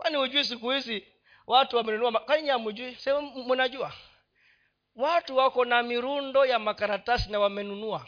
[0.00, 1.06] kwani hujui siku hizi
[1.46, 3.92] watu wamenunua kwani hamujui sema
[4.96, 8.06] watu wako na mirundo ya makaratasi na wamenunua.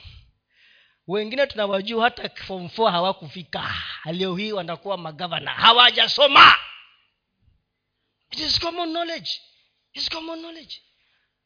[1.08, 3.74] Wengine tunawajua hata form four hawakufika.
[4.04, 5.50] Leo hii wanakuwa magavana.
[5.54, 6.54] Hawajasoma!
[8.30, 9.30] It is common knowledge.
[9.92, 10.82] It is common knowledge.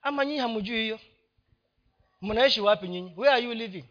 [0.03, 1.01] Ama nyinyi hamjui hiyo?
[2.22, 3.12] Mnaishi wapi nyinyi?
[3.16, 3.84] Where are you living?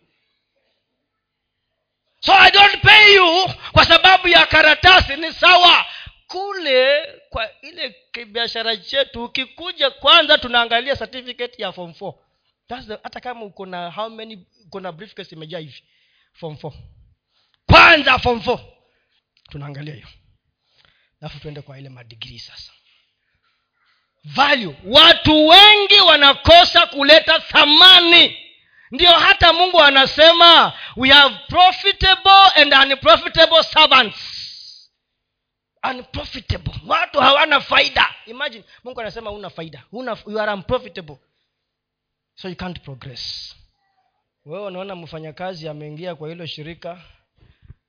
[2.19, 5.15] So i don't pay you kwa sababu ya karatasi.
[5.15, 5.85] Ni sawa
[6.27, 7.95] kule kwa ile
[8.25, 11.93] biashara chetu ukikuja kwanza tunaangalia certificate ya form
[13.03, 14.79] hata kama uko na how many uko
[15.35, 15.83] imejaa hivi
[16.33, 16.73] form four.
[17.65, 18.59] Kwanza form four.
[19.49, 20.07] Tunaangalia hiyo.
[21.21, 22.71] Alafu tuende kwa ile madigrii sasa.
[24.23, 24.75] Value.
[24.85, 28.37] Watu wengi wanakosa kuleta thamani.
[28.91, 34.34] Ndio hata mungu anasema we have profitable and unprofitable servants
[35.91, 36.73] unprofitable.
[36.87, 38.15] Watu hawana faida.
[38.25, 39.83] Imagine mungu anasema una faida.
[39.91, 41.17] Una, you are unprofitable.
[42.35, 43.55] So you can't progress.
[44.45, 47.01] Wewe unaona mfanyakazi ameingia kwa hilo shirika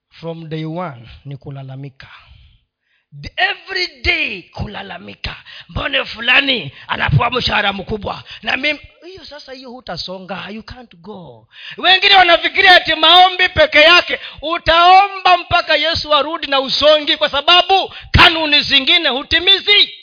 [0.09, 2.07] from day one ni kulalamika
[3.35, 5.43] every day kulalamika.
[5.69, 8.23] Mbone fulani anapewa mshahara mkubwa.
[8.41, 10.49] Na mimi hiyo sasa hiyo hutasonga.
[10.49, 11.47] You can't go.
[11.77, 14.19] Wengine wanafikiria ati maombi peke yake.
[14.41, 19.93] Utaomba mpaka yesu arudi na usongi kwa sababu kanuni zingine hutimizi.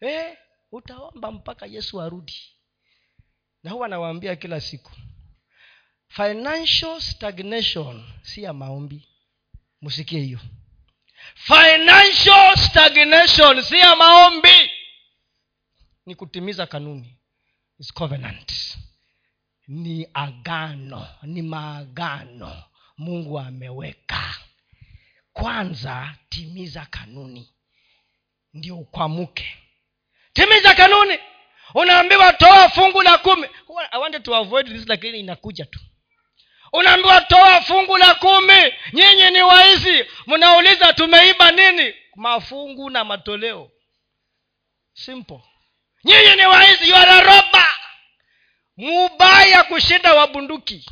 [0.00, 0.36] Eh,
[0.72, 2.36] utaomba mpaka yesu arudi.
[3.62, 4.90] Na huwa nawaambia kila siku
[6.08, 9.08] financial stagnation si ya maombi.
[9.82, 10.38] Msikie hiyo
[11.34, 14.70] financial stagnation si ya maombi.
[16.06, 17.16] Ni kutimiza kanuni.
[17.78, 18.52] Is covenant.
[19.68, 22.62] Ni agano ni maagano
[22.98, 24.34] mungu ameweka.
[25.32, 27.50] Kwanza timiza kanuni.
[28.54, 29.56] Ndio ukwamuke
[30.32, 31.18] timiza kanuni.
[31.74, 33.46] Unaambiwa toa fungu la kumi.
[33.92, 35.80] I wanted to avoid this lakini inakuja tu
[36.72, 38.74] unaambiwa toa fungu la kumi.
[38.92, 40.04] Nyinyi ni waizi.
[40.26, 41.94] Mnauliza tumeiba nini?
[42.16, 43.70] Mafungu na matoleo.
[44.94, 45.40] Simple.
[46.04, 46.88] Nyinyi ni waizi.
[46.88, 47.68] You are a roba
[48.76, 50.86] mubaya kushinda wabunduki.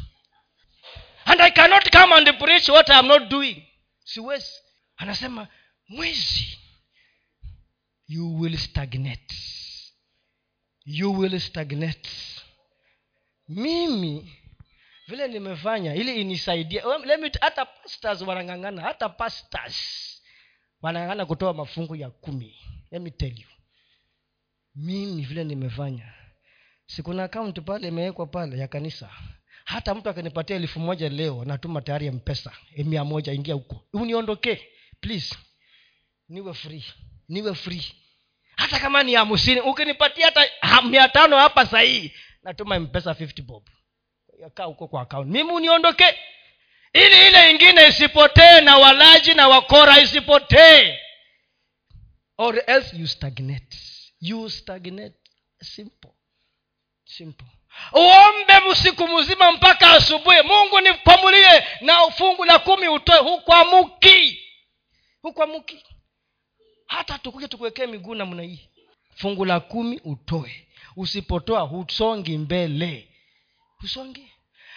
[1.24, 3.62] And i cannot come and preach what i am not doing.
[4.05, 4.53] Siwezi.
[4.97, 5.49] Anasema
[5.89, 6.59] mwizi
[8.09, 9.35] you will stagnate.
[10.85, 12.09] You will stagnate.
[13.49, 14.33] Mimi
[15.09, 16.82] vile nimefanya ili inisaidia.
[17.40, 19.76] Hata pastors wanang'ang'ana hata pastors
[20.82, 22.56] wanang'ang'ana kutoa mafungu ya kumi.
[22.90, 23.48] Let me tell you.
[24.74, 26.14] Mimi vile nimefanya.
[26.86, 29.11] Sikuna akaunti pale imewekwa pale ya kanisa.
[29.64, 32.52] Hata mtu akinipatia elfu moja leo natuma tayari mpesa.
[32.76, 33.84] Mia moja ingia huko.
[33.92, 34.61] Uniondokee
[35.00, 35.36] please.
[36.28, 36.84] Niwe free.
[37.28, 37.84] Niwe free.
[38.56, 43.68] Hata kama ni hamsini ukinipatia hata mia tano hapa sahii natuma mpesa 50 bob
[44.55, 46.14] kaa huko kwa akaunti mimi uniondokee
[46.93, 50.99] ili ile ingine isipotee na walaji na wakora isipotee.
[52.39, 53.76] Or else you stagnate.
[54.20, 55.16] You stagnate.
[55.62, 56.11] Simple.
[57.05, 57.47] Simple.
[57.93, 60.43] Uombe usiku mzima mpaka asubuhi.
[60.43, 63.18] Mungu nipamulie na fungu la kumi utoe.
[63.18, 64.41] Hukwamuki
[65.22, 65.84] hukwamuki
[66.86, 68.70] hata tukuja tukuwekee miguu namna hii.
[69.14, 70.68] Fungu la kumi utoe.
[70.97, 73.07] Usipotoa husongi mbele
[73.81, 74.33] husongi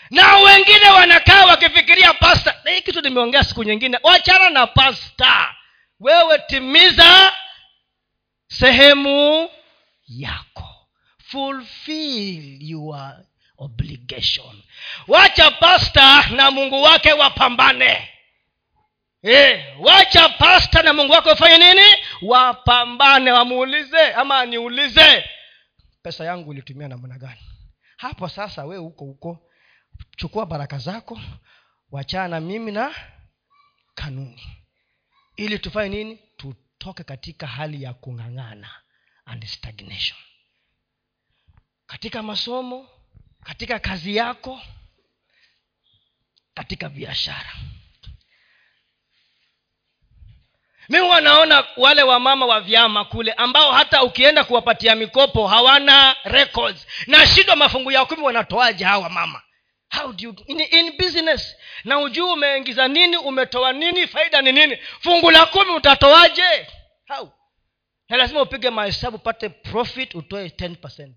[0.09, 3.99] na wengine wanakaa wakifikiria pasta na hii kitu nimeongea siku nyingine.
[4.03, 5.55] Wachana na pasta
[5.99, 7.33] wewe timiza
[8.47, 9.49] sehemu
[10.07, 10.87] yako.
[11.23, 13.15] Fulfill your
[13.57, 14.61] obligation.
[15.07, 18.09] Wacha pasta na mungu wake wapambane.
[19.23, 21.87] E, wacha pasta na mungu wake wafanye nini?
[22.21, 25.23] Wapambane wamuulize ama niulize
[26.03, 27.41] pesa yangu ilitumia namna gani
[28.01, 29.49] hapo sasa we huko huko
[30.17, 31.21] chukua baraka zako
[31.91, 32.95] wachana na mimi na
[33.95, 34.57] kanuni.
[35.35, 36.19] Ili tufanye nini?
[36.37, 38.69] Tutoke katika hali ya kung'ang'ana
[39.25, 40.19] and stagnation.
[41.87, 42.89] Katika masomo
[43.43, 44.61] katika kazi yako
[46.53, 47.53] katika biashara
[50.91, 56.87] mi wanaona wale wamama wa vyama kule ambao hata ukienda kuwapatia mikopo hawana records.
[57.07, 59.41] Na shindwa mafungu ya kumi wanatoaje hawa mama?
[59.97, 61.55] How do you, in, in business.
[61.83, 64.77] Na ujuu umeingiza nini umetoa nini faida ni nini.
[64.99, 66.67] Fungu la kumi utatoaje?
[67.07, 67.29] How?
[68.09, 71.11] Na lazima upige mahesabu upate profit utoe 10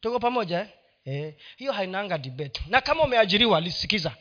[0.00, 0.66] tuko pamoja
[1.04, 1.34] eh?
[1.58, 2.60] Eh, hainanga debate.
[2.68, 4.12] Na kama umeajiriwa lisikiza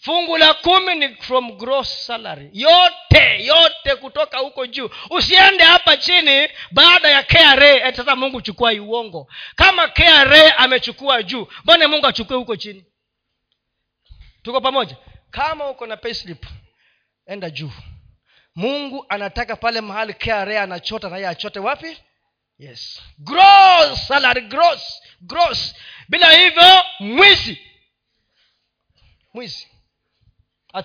[0.00, 2.50] fungu la kumi ni from gross salary.
[2.52, 4.90] Yote yote kutoka huko juu.
[5.10, 9.32] Usiende hapa chini baada ya kra sasa mungu chukua uongo.
[9.54, 12.84] Kama kra amechukua juu mbone mungu achukue huko chini?
[14.42, 14.96] Tuko pamoja?
[15.30, 16.46] Kama uko na payslip
[17.26, 17.70] enda juu.
[18.54, 21.98] Mungu anataka pale mahali kra anachota na yeye achote wapi?
[22.58, 23.02] Yes.
[23.18, 25.74] Gross salary gross gross.
[26.08, 27.58] Bila hivyo mwizi.
[29.34, 29.68] Mwizi
[30.72, 30.82] a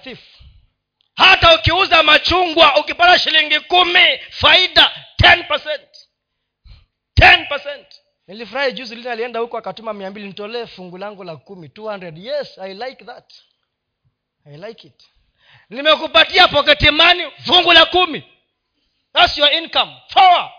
[1.16, 5.80] hata ukiuza machungwa ukipata shilingi kumi faida 10%.
[7.20, 7.86] 10%.
[8.28, 12.58] nilifurahi juzi lini alienda huko akatuma mia mbili nitolee fungu langu la kumi 200 yes
[12.58, 13.34] i like that.
[14.46, 15.04] I like it.
[15.70, 18.24] Nimekupatia pocket money fungu la kumi.
[19.14, 19.92] Thats your income.
[20.10, 20.52] Forward.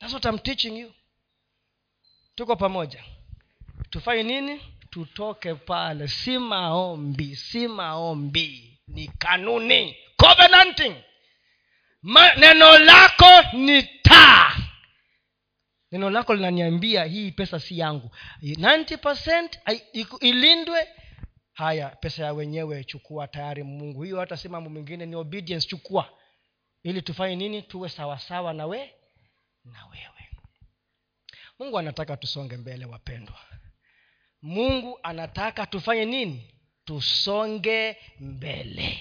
[0.00, 0.92] thats what I'm teaching you.
[2.34, 3.04] Tuko pamoja.
[3.90, 6.08] Tufanye nini tutoke pale.
[6.08, 8.80] Si maombi si maombi.
[8.88, 9.96] Ni kanuni.
[10.16, 10.96] Covenanting.
[12.02, 14.56] Ma, neno lako ni taa.
[15.92, 18.10] Neno lako linaniambia hii pesa si yangu.
[18.42, 20.88] 90 ilindwe.
[21.52, 24.02] Haya pesa ya wenyewe chukua tayari mungu.
[24.02, 26.10] Hiyo hata si mambo mengine ni obedience chukua.
[26.82, 27.62] Ili tufanye nini?
[27.62, 28.94] Tuwe sawasawa na we
[29.64, 30.28] na wewe.
[31.58, 33.36] Mungu anataka tusonge mbele wapendwa
[34.44, 36.50] mungu anataka tufanye nini?
[36.84, 38.98] Tusonge mbele.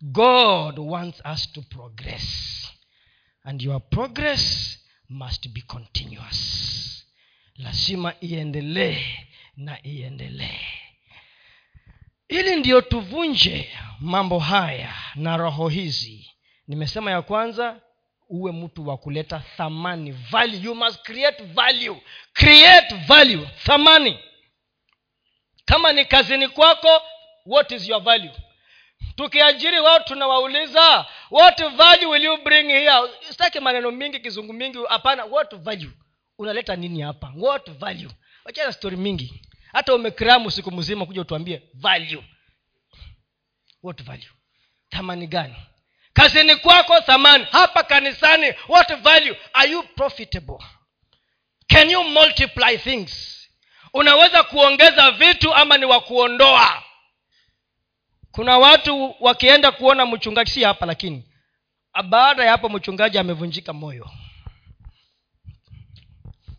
[0.00, 2.54] God wants us to progress.
[3.44, 4.78] And your progress
[5.08, 7.06] must be continuous.
[7.56, 9.04] Lazima iendelee
[9.56, 10.60] na iendelee.
[12.28, 13.70] Ili ndiyo tuvunje
[14.00, 16.30] mambo haya na roho hizi
[16.68, 17.80] nimesema ya kwanza
[18.28, 20.60] uwe mtu wa kuleta thamani value.
[20.62, 21.96] You must create value.
[22.32, 23.48] Create value.
[23.64, 24.18] Thamani
[25.68, 27.02] kama ni kazini kwako
[27.46, 28.32] what is your value?
[29.16, 32.92] Tukiajiri wao tunawauliza what value will you bring here?
[33.30, 35.24] Sitaki maneno mingi kizungu mingi hapana.
[35.24, 35.90] What value?
[36.38, 37.32] Unaleta nini hapa?
[37.36, 38.10] What value?
[38.44, 39.42] Wachana stori mingi.
[39.72, 42.24] Hata umekramu siku mzima kuja utuambie value.
[43.82, 44.30] What value?
[44.90, 45.56] Thamani gani?
[46.12, 47.46] Kazini kwako thamani.
[47.50, 49.36] Hapa kanisani what value?
[49.52, 50.58] Are you profitable?
[51.66, 53.37] Can you multiply things
[53.92, 56.82] unaweza kuongeza vitu ama ni wa kuondoa.
[58.32, 61.24] Kuna watu wakienda kuona mchungaji si hapa lakini
[62.04, 64.10] baada ya hapo mchungaji amevunjika moyo.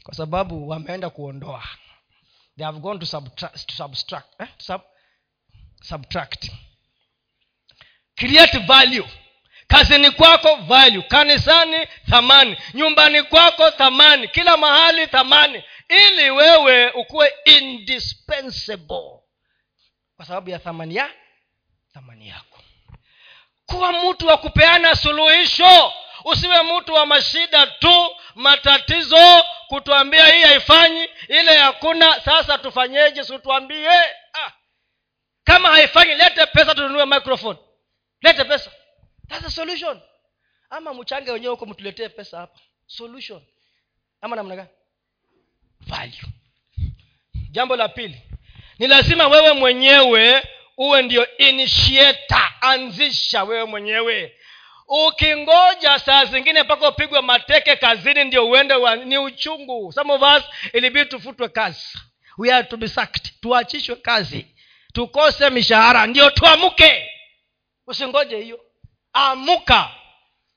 [0.04, 1.64] Kwa sababu wameenda kuondoa.
[2.58, 4.48] They have gone to subtract, subtract, eh?
[4.58, 4.82] Sub,
[5.82, 6.52] subtract.
[8.16, 9.08] Create value
[9.70, 11.02] kazini kwako value.
[11.02, 12.58] Kanisani thamani.
[12.74, 14.28] Nyumbani kwako thamani.
[14.28, 15.64] Kila mahali thamani.
[15.90, 19.20] Ili wewe ukuwe indispensable.
[20.16, 21.10] Kwa sababu ya thamani ya
[21.94, 22.60] thamani yako.
[23.66, 25.94] Kuwa mtu wa kupeana suluhisho.
[26.26, 32.22] Usiwe mtu wa mashida tu matatizo kutuambia hii haifanyi ile hakuna.
[32.22, 33.24] Sasa tufanyeje?
[33.24, 33.90] Situambie
[34.34, 34.52] ah.
[35.44, 37.60] kama haifanyi lete pesa tununue microphone.
[38.22, 38.72] Lete pesa
[39.30, 40.00] That's a solution.
[40.70, 42.60] Ama mchange wenyewe huko mtuletee pesa hapa.
[42.88, 43.42] Solution.
[44.22, 44.70] Ama namna gani?
[45.80, 46.22] Value.
[47.52, 48.22] Jambo la pili.
[48.80, 50.44] Ni lazima wewe mwenyewe
[50.78, 54.36] uwe ndio initiator anzisha wewe mwenyewe.
[54.88, 59.92] Ukingoja saa zingine mpaka upigwe mateke kazini ndio uende wa, ni uchungu.
[59.94, 62.00] Some of us ilibidi tufutwe kazi.
[62.38, 63.40] We are to be sacked.
[63.42, 64.56] Tuachishwe kazi.
[64.94, 66.08] Tukose mishahara.
[66.08, 67.10] Ndio tuamuke.
[67.88, 68.60] Usingoje hiyo
[69.14, 69.92] amuka.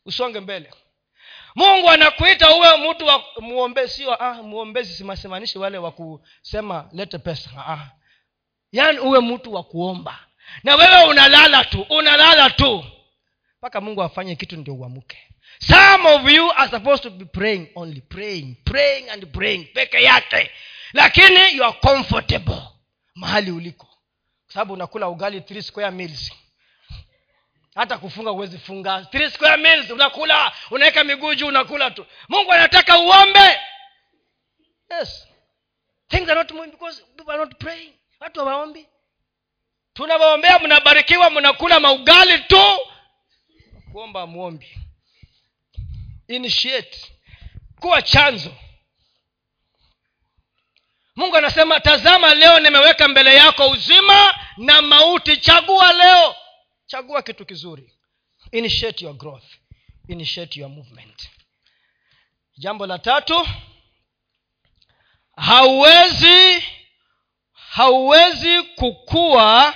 [0.07, 0.71] Usonge mbele.
[1.55, 7.51] Mungu anakuita uwe mtu wa muombezi sio ah, muombezi simasemanishi wale wa kusema lete pesa
[7.57, 7.91] ah.
[8.73, 10.19] yaani uwe mtu wa kuomba.
[10.65, 12.85] Na wewe unalala tu unalala tu.
[13.59, 15.19] Mpaka mungu afanye kitu ndio uamuke.
[15.59, 20.51] Some of you are supposed to be praying only praying praying and praying peke yake.
[20.93, 22.63] Lakini you are comfortable
[23.15, 23.87] mahali uliko.
[24.45, 26.33] Kwa sababu unakula ugali three square meals
[27.75, 29.05] hata kufunga huwezi funga.
[29.05, 32.07] Three square meals unakula unaweka miguu juu unakula tu.
[32.29, 33.61] Mungu anataka uombe.
[34.91, 35.29] Yes.
[36.09, 37.93] Things are not moving because people are not praying.
[38.21, 38.87] Watu hawaombi.
[39.95, 42.79] Tunawaombea mnabarikiwa mnakula maugali tu.
[43.93, 44.79] Kuomba mwombi
[46.29, 47.13] initiate.
[47.81, 48.55] Kuwa chanzo.
[51.17, 55.37] Mungu anasema tazama leo nimeweka mbele yako uzima na mauti.
[55.37, 56.37] Chagua leo
[56.93, 57.93] chagua kitu kizuri.
[58.51, 59.45] Initiate your growth.
[60.09, 61.29] Initiate your movement.
[62.59, 63.47] Jambo la tatu
[65.37, 66.65] hauwezi
[67.53, 69.75] hauwezi kukua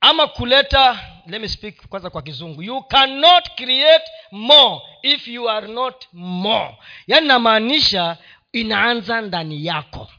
[0.00, 2.62] ama kuleta let me speak kwanza kwa kizungu.
[2.62, 6.76] You cannot create more if you are not more.
[7.06, 8.18] Yaani namaanisha
[8.52, 10.10] inaanza ndani yako.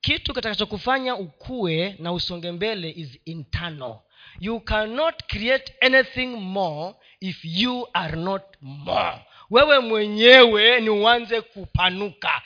[0.00, 3.98] Kitu kitakachokufanya ukue na usonge mbele is internal
[4.40, 9.20] you cannot create anything more if you are not more.
[9.50, 12.42] Wewe mwenyewe ni uanze kupanuka.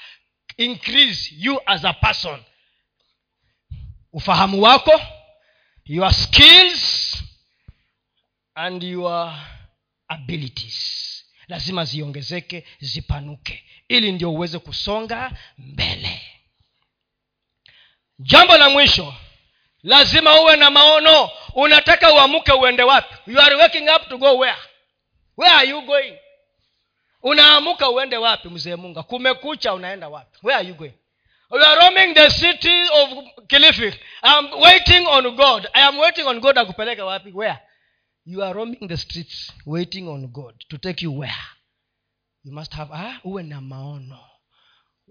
[0.57, 2.43] Increase you as a person.
[4.13, 5.01] Ufahamu wako
[5.85, 7.15] your skills
[8.55, 9.35] and your
[10.09, 11.03] abilities.
[11.49, 16.21] Lazima ziongezeke zipanuke ili ndio uweze kusonga mbele.
[18.19, 19.15] Jambo la mwisho
[19.87, 21.31] lazima uwe na maono.
[21.55, 23.15] Unataka uamuke uende wapi?
[23.31, 24.57] You are waking up to go where?
[25.37, 26.19] Where are you going?
[27.23, 29.03] Unaamuka uende wapi mzee munga?
[29.03, 30.39] Kumekucha unaenda wapi?
[30.43, 30.93] Where are you going?
[31.51, 33.11] You are roaming the city of
[33.47, 33.95] kilifi.
[34.23, 35.69] I'm waiting on god.
[35.75, 37.33] I am waiting on god akupeleke wapi?
[37.33, 37.59] Where?
[38.25, 41.45] You are roaming the streets waiting on god to take you where?
[42.45, 44.19] You must have ah, uwe na maono.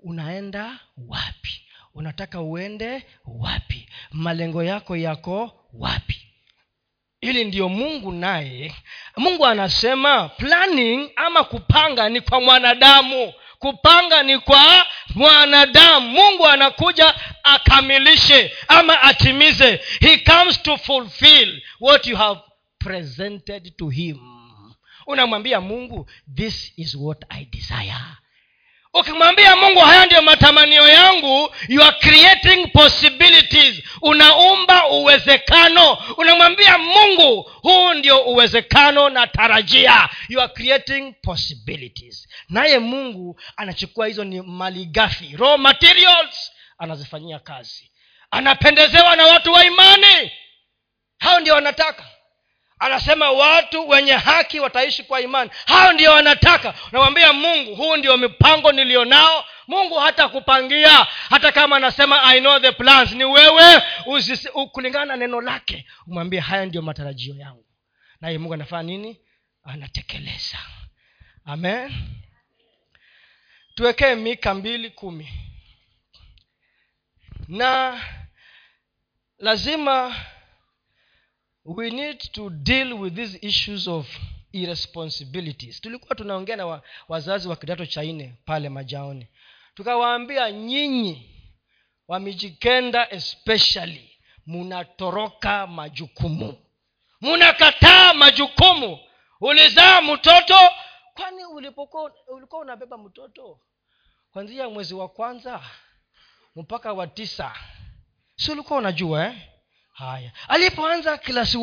[0.03, 1.64] Unaenda wapi
[1.95, 3.89] unataka uende wapi?
[4.11, 6.21] Malengo yako yako wapi?
[7.21, 8.75] Ili ndiyo mungu naye
[9.17, 13.33] mungu anasema planning ama kupanga ni kwa mwanadamu.
[13.59, 14.85] Kupanga ni kwa
[15.15, 16.09] mwanadamu.
[16.09, 19.79] Mungu anakuja akamilishe ama atimize.
[19.99, 22.39] He comes to fulfill what you have
[22.79, 24.19] presented to him.
[25.07, 27.95] Unamwambia mungu this is what i desire
[28.99, 33.83] ukimwambia mungu haya ndiyo matamanio yangu you are creating possibilities.
[34.01, 35.93] Unaumba uwezekano.
[36.17, 40.09] Unamwambia mungu huu ndio uwezekano na tarajia.
[40.29, 42.27] You are creating possibilities.
[42.49, 47.91] Naye mungu anachukua hizo ni mali gafi raw materials anazifanyia kazi.
[48.31, 50.31] Anapendezewa na watu wa imani.
[51.19, 52.03] Hao ndio wanataka
[52.79, 55.51] anasema watu wenye haki wataishi kwa imani.
[55.65, 56.73] Hao ndio wanataka.
[56.91, 59.45] Unamwambia mungu huu ndio mipango nilionao.
[59.67, 61.07] Mungu hata kupangia.
[61.29, 63.11] Hata kama anasema i know the plans.
[63.11, 63.81] Ni wewe
[64.71, 67.65] kulingana na neno lake umwambie haya ndio matarajio yangu.
[68.21, 69.19] Naye mungu anafanya nini?
[69.63, 70.57] Anatekeleza.
[71.45, 71.93] Amen.
[73.75, 75.29] Tuwekee mika mbili kumi.
[77.47, 77.99] Na
[79.37, 80.15] lazima
[81.65, 84.07] we need to deal with these issues of
[84.53, 85.81] irresponsibilities.
[85.81, 89.27] Tulikuwa tunaongea na wa, wazazi wa kidato cha nne pale majaoni.
[89.75, 91.29] Tukawaambia nyinyi
[92.07, 94.11] wamijikenda especially.
[94.45, 96.57] Munatoroka majukumu.
[97.21, 98.99] Munakataa majukumu.
[99.41, 100.55] Ulizaa mtoto.
[101.13, 103.59] Kwani ulipokuwa ulikuwa unabeba mtoto?
[104.31, 105.61] Kwanzia mwezi wa kwanza
[106.55, 107.55] mpaka wa tisa.
[108.35, 109.35] Si ulikuwa unajua eh?
[109.95, 110.31] Haya.
[110.47, 111.57] Alipoanza klasi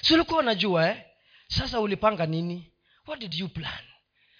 [0.00, 1.02] si unajua eh?
[1.48, 2.72] sasa ulipanga nini?
[3.06, 3.84] What did you plan?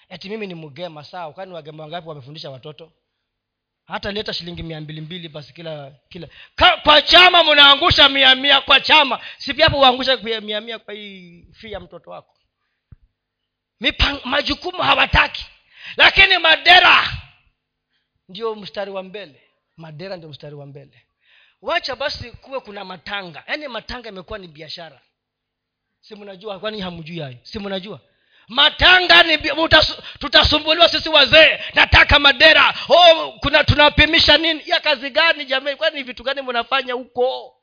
[0.09, 2.93] Ati mimi ni mgema saa kwani wagema wangapi wamefundisha watoto?
[3.85, 6.29] Hata leta shilingi mia mbili mbili basi kila kila.
[6.55, 9.21] Ka, kwa chama mnaangusha mia mia kwa chama.
[9.39, 12.35] Sipiapo uangusha mia mia kwa hii fi ya mtoto wako?
[13.81, 15.47] Mipang, majukumu hawataki.
[15.97, 17.13] Lakini madera
[18.29, 19.43] ndio mstari wa mbele.
[19.77, 21.07] Madera ndio mstari wa mbele
[21.63, 23.45] wacha basi kuwe kuna matanga.
[23.47, 25.01] Yaani matanga imekuwa ni biashara.
[26.01, 26.61] Si mnajua?
[26.61, 27.37] Kwani hamjui hayo?
[27.43, 28.01] Si mnajua?
[28.49, 29.39] Matanga ni
[30.19, 32.75] tutasumbuliwa sisi wazee nataka madera.
[32.89, 34.63] Oh, kuna tunapimisha nini?
[34.67, 35.75] Ya kazi gani jamii?
[35.75, 37.57] Kwani vitu gani mnafanya huko?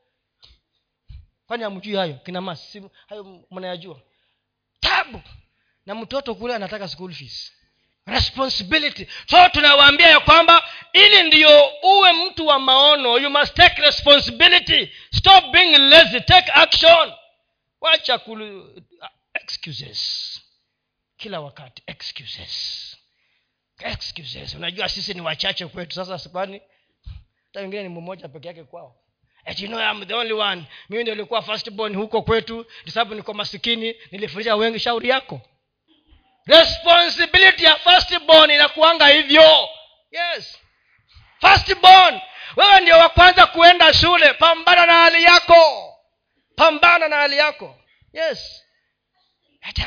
[1.47, 2.13] Kwani hamjui hayo?
[2.13, 4.01] Kina masi hayo mnayajua?
[4.79, 5.21] Tabu.
[5.85, 7.53] Na mtoto kule anataka school fees
[8.09, 9.07] responsibility.
[9.29, 10.63] So tunawaambia ya kwamba
[10.93, 14.91] ili ndiyo uwe mtu wa maono you must take responsibility.
[15.13, 16.19] Stop being lazy.
[16.21, 17.13] Take action.
[17.81, 18.81] Wacha kulu
[19.33, 20.41] excuses.
[21.17, 22.95] Kila wakati excuses.
[23.79, 24.55] Excuses.
[24.55, 25.95] Unajua sisi ni wachache kwetu.
[26.05, 26.61] Sasa kwani?
[27.47, 28.95] Hata wengine ni mmoja peke yake kwao.
[29.57, 30.63] You know, I'm the only one.
[30.89, 32.65] Mimi ndio nilikuwa first born huko kwetu.
[32.87, 33.95] Sababu niko masikini.
[34.11, 35.41] Nilifundisha wengi shauri yako
[36.49, 39.69] responsibility ya first born inakuanga hivyo.
[40.11, 40.59] Yes.
[41.41, 42.21] First born
[42.55, 44.33] wewe ndio wa kwanza kuenda shule.
[44.33, 45.93] Pambana na hali yako.
[46.55, 47.75] Pambana na hali yako.
[48.13, 48.65] Yes.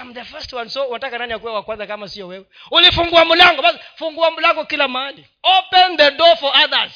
[0.01, 2.47] I'm the first one so unataka nani akuwe wa kwanza kama sio wewe?
[2.71, 5.27] Ulifungua mlango basi fungua mlango kila mahali.
[5.43, 6.93] Open the door for others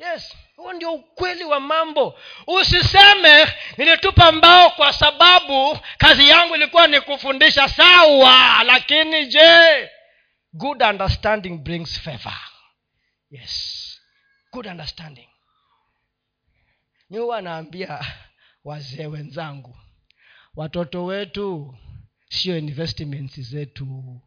[0.00, 0.36] yes.
[0.56, 2.18] Huo ndio ukweli wa mambo.
[2.46, 3.46] Usiseme
[3.76, 9.88] nilitupa mbao kwa sababu kazi yangu ilikuwa ni kufundisha sawa lakini je
[10.52, 12.38] good understanding brings favor.
[13.30, 13.86] Yes.
[14.52, 15.28] Good understanding.
[17.10, 18.04] Mi huwa naambia
[18.64, 19.76] wazee wenzangu
[20.54, 21.78] watoto wetu
[22.28, 24.20] sio investments zetu.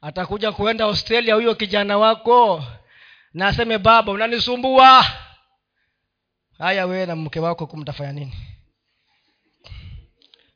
[0.00, 2.64] Atakuja kuenda australia huyo kijana wako
[3.34, 5.06] na aseme baba unanisumbua.
[6.58, 8.36] Haya wewe na mke wako kumtafanya nini?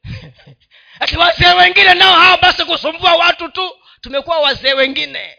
[1.00, 3.70] Ati wazee wengine nao hawa basi kusumbua watu tu.
[4.00, 5.38] Tumekuwa wazee wengine.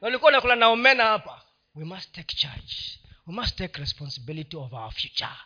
[0.00, 1.42] Walikuwa nakula na omena hapa.
[1.74, 2.98] We must take charge.
[3.26, 5.36] We must take responsibility of our future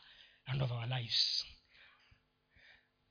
[0.47, 1.45] and of our lives.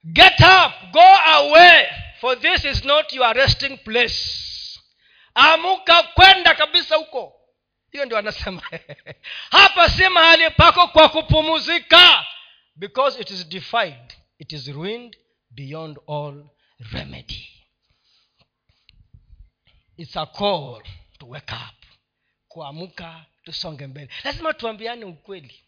[0.03, 0.91] Get up.
[0.91, 1.87] Go away.
[2.21, 4.79] For this is not your resting place.
[5.35, 7.42] Amuka kwenda kabisa huko
[7.93, 8.61] hiyo ndio anasema.
[9.51, 12.25] Hapa si mahali pako kwa kupumuzika.
[12.75, 15.17] Because it is defied it is ruined
[15.51, 16.49] beyond all
[16.91, 17.47] remedy.
[19.97, 20.81] It's a call
[21.19, 21.75] to wake up
[22.47, 24.09] kuamka tusonge mbele.
[24.23, 25.63] Lazima tuambiane ukweli.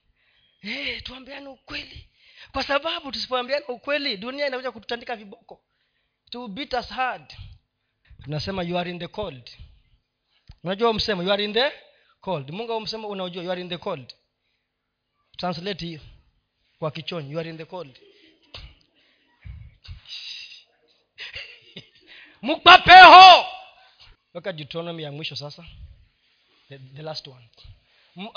[0.61, 2.10] Hey, tuambiane ukweli.
[2.52, 5.61] Kwa sababu tusipoambiana ukweli dunia inakuja kututandika viboko.
[6.30, 7.34] To beat us hard.
[8.23, 9.52] Tunasema you are in the cold.
[10.64, 11.72] Unajua msemo you are in the
[12.26, 12.52] cold.
[12.52, 14.14] Mungu msemo unaojua you are in the cold.
[15.38, 16.02] Translate
[16.80, 17.99] kwa kichonyi you are in the cold.
[22.41, 23.45] Mkpapeho
[24.34, 25.65] weka deuteronomy ya mwisho sasa.
[26.69, 27.49] The, the last one.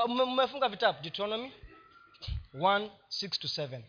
[0.09, 1.53] Mmefunga vitabu deuteronomy
[2.55, 3.83] 1 6 to 7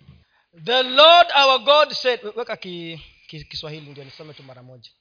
[0.63, 4.91] the lord our god said weka ki, ki, kiswahili ndio nisome tu mara moja.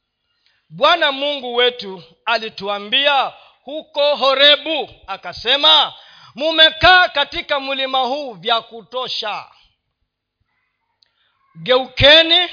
[0.69, 3.33] Bwana mungu wetu alituambia
[3.73, 5.95] huko horebu akasema
[6.35, 9.45] mumekaa katika mlima huu vya kutosha.
[11.63, 12.49] Geukeni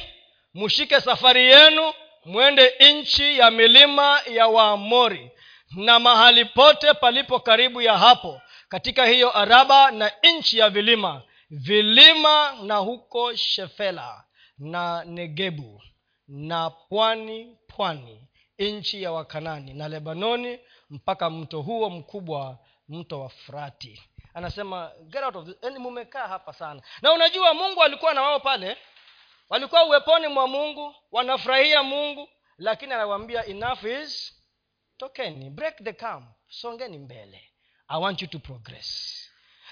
[0.54, 1.94] mushike safari yenu
[2.26, 5.32] mwende nchi ya milima ya waamori
[5.76, 12.54] na mahali pote palipo karibu ya hapo katika hiyo araba na nchi ya vilima vilima
[12.64, 14.24] na huko shefela
[14.58, 15.82] na negebu
[16.28, 18.28] na pwani pwani
[18.60, 20.60] nchi ya wakanani na lebanoni
[20.90, 22.57] mpaka mto huo mkubwa
[22.90, 24.03] mto wa frati.
[24.34, 26.82] Anasema get out of yani mumekaa hapa sana.
[27.02, 28.78] Na unajua mungu alikuwa na wao pale.
[29.49, 34.41] Walikuwa uweponi mwa mungu wanafurahia mungu lakini anawaambia enough is
[34.98, 37.52] tokeni break the camp songeni mbele.
[37.88, 39.22] I want you to progress.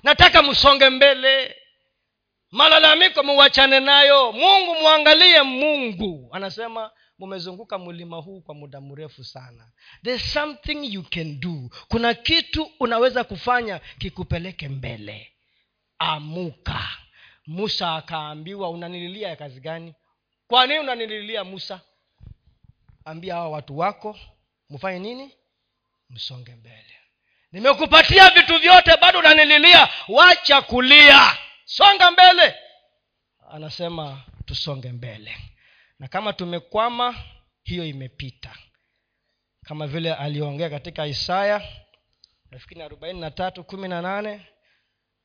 [0.04, 1.56] Nataka msonge mbele.
[2.52, 4.32] Malalamiko muwachane nayo.
[4.32, 6.30] Mungu mwangalie mungu.
[6.32, 9.72] Anasema mumezunguka mlima huu kwa muda mrefu sana.
[10.04, 11.70] There's something you can do.
[11.88, 15.32] Kuna kitu unaweza kufanya kikupeleke mbele.
[16.00, 16.90] Amuka.
[17.48, 19.94] Musa akaambiwa unanililia ya kazi gani?
[20.48, 21.82] Kwa nini unanililia musa?
[23.06, 24.20] Ambia hawa watu wako
[24.70, 25.32] mfanye nini?
[26.10, 26.94] Msonge mbele.
[27.52, 29.90] Nimekupatia vitu vyote bado unanililia?
[30.08, 31.38] Wacha kulia.
[31.66, 32.56] Songa mbele.
[33.52, 35.38] Anasema tusonge mbele
[36.00, 37.16] na kama tumekwama
[37.64, 38.58] hiyo imepita.
[39.66, 41.84] Kama vile aliongea katika isaya
[42.52, 44.48] nafikiri arobaini na tatu kumi na nane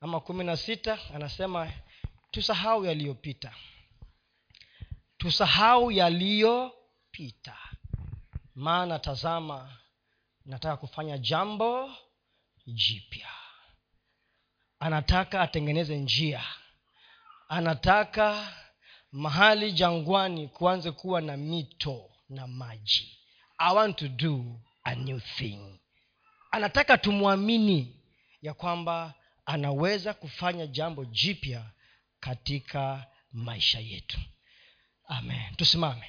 [0.01, 1.73] ama kumi na sita anasema
[2.31, 3.55] tusahau yaliyopita.
[5.19, 7.57] Tusahau yaliyopita.
[8.55, 9.77] Maana tazama
[10.45, 11.91] nataka kufanya jambo
[12.67, 13.29] jipya.
[14.81, 16.45] Anataka atengeneze njia.
[17.49, 18.53] Anataka
[19.13, 23.19] mahali jangwani kuanze kuwa na mito na maji.
[23.59, 25.81] I want to do a new thing.
[26.51, 27.97] Anataka tumwamini
[28.43, 29.15] ya kwamba
[29.47, 31.71] anaweza kufanya jambo jipya
[32.21, 34.21] katika maisha yetu.
[35.09, 35.55] Amen.
[35.57, 36.07] Tusimame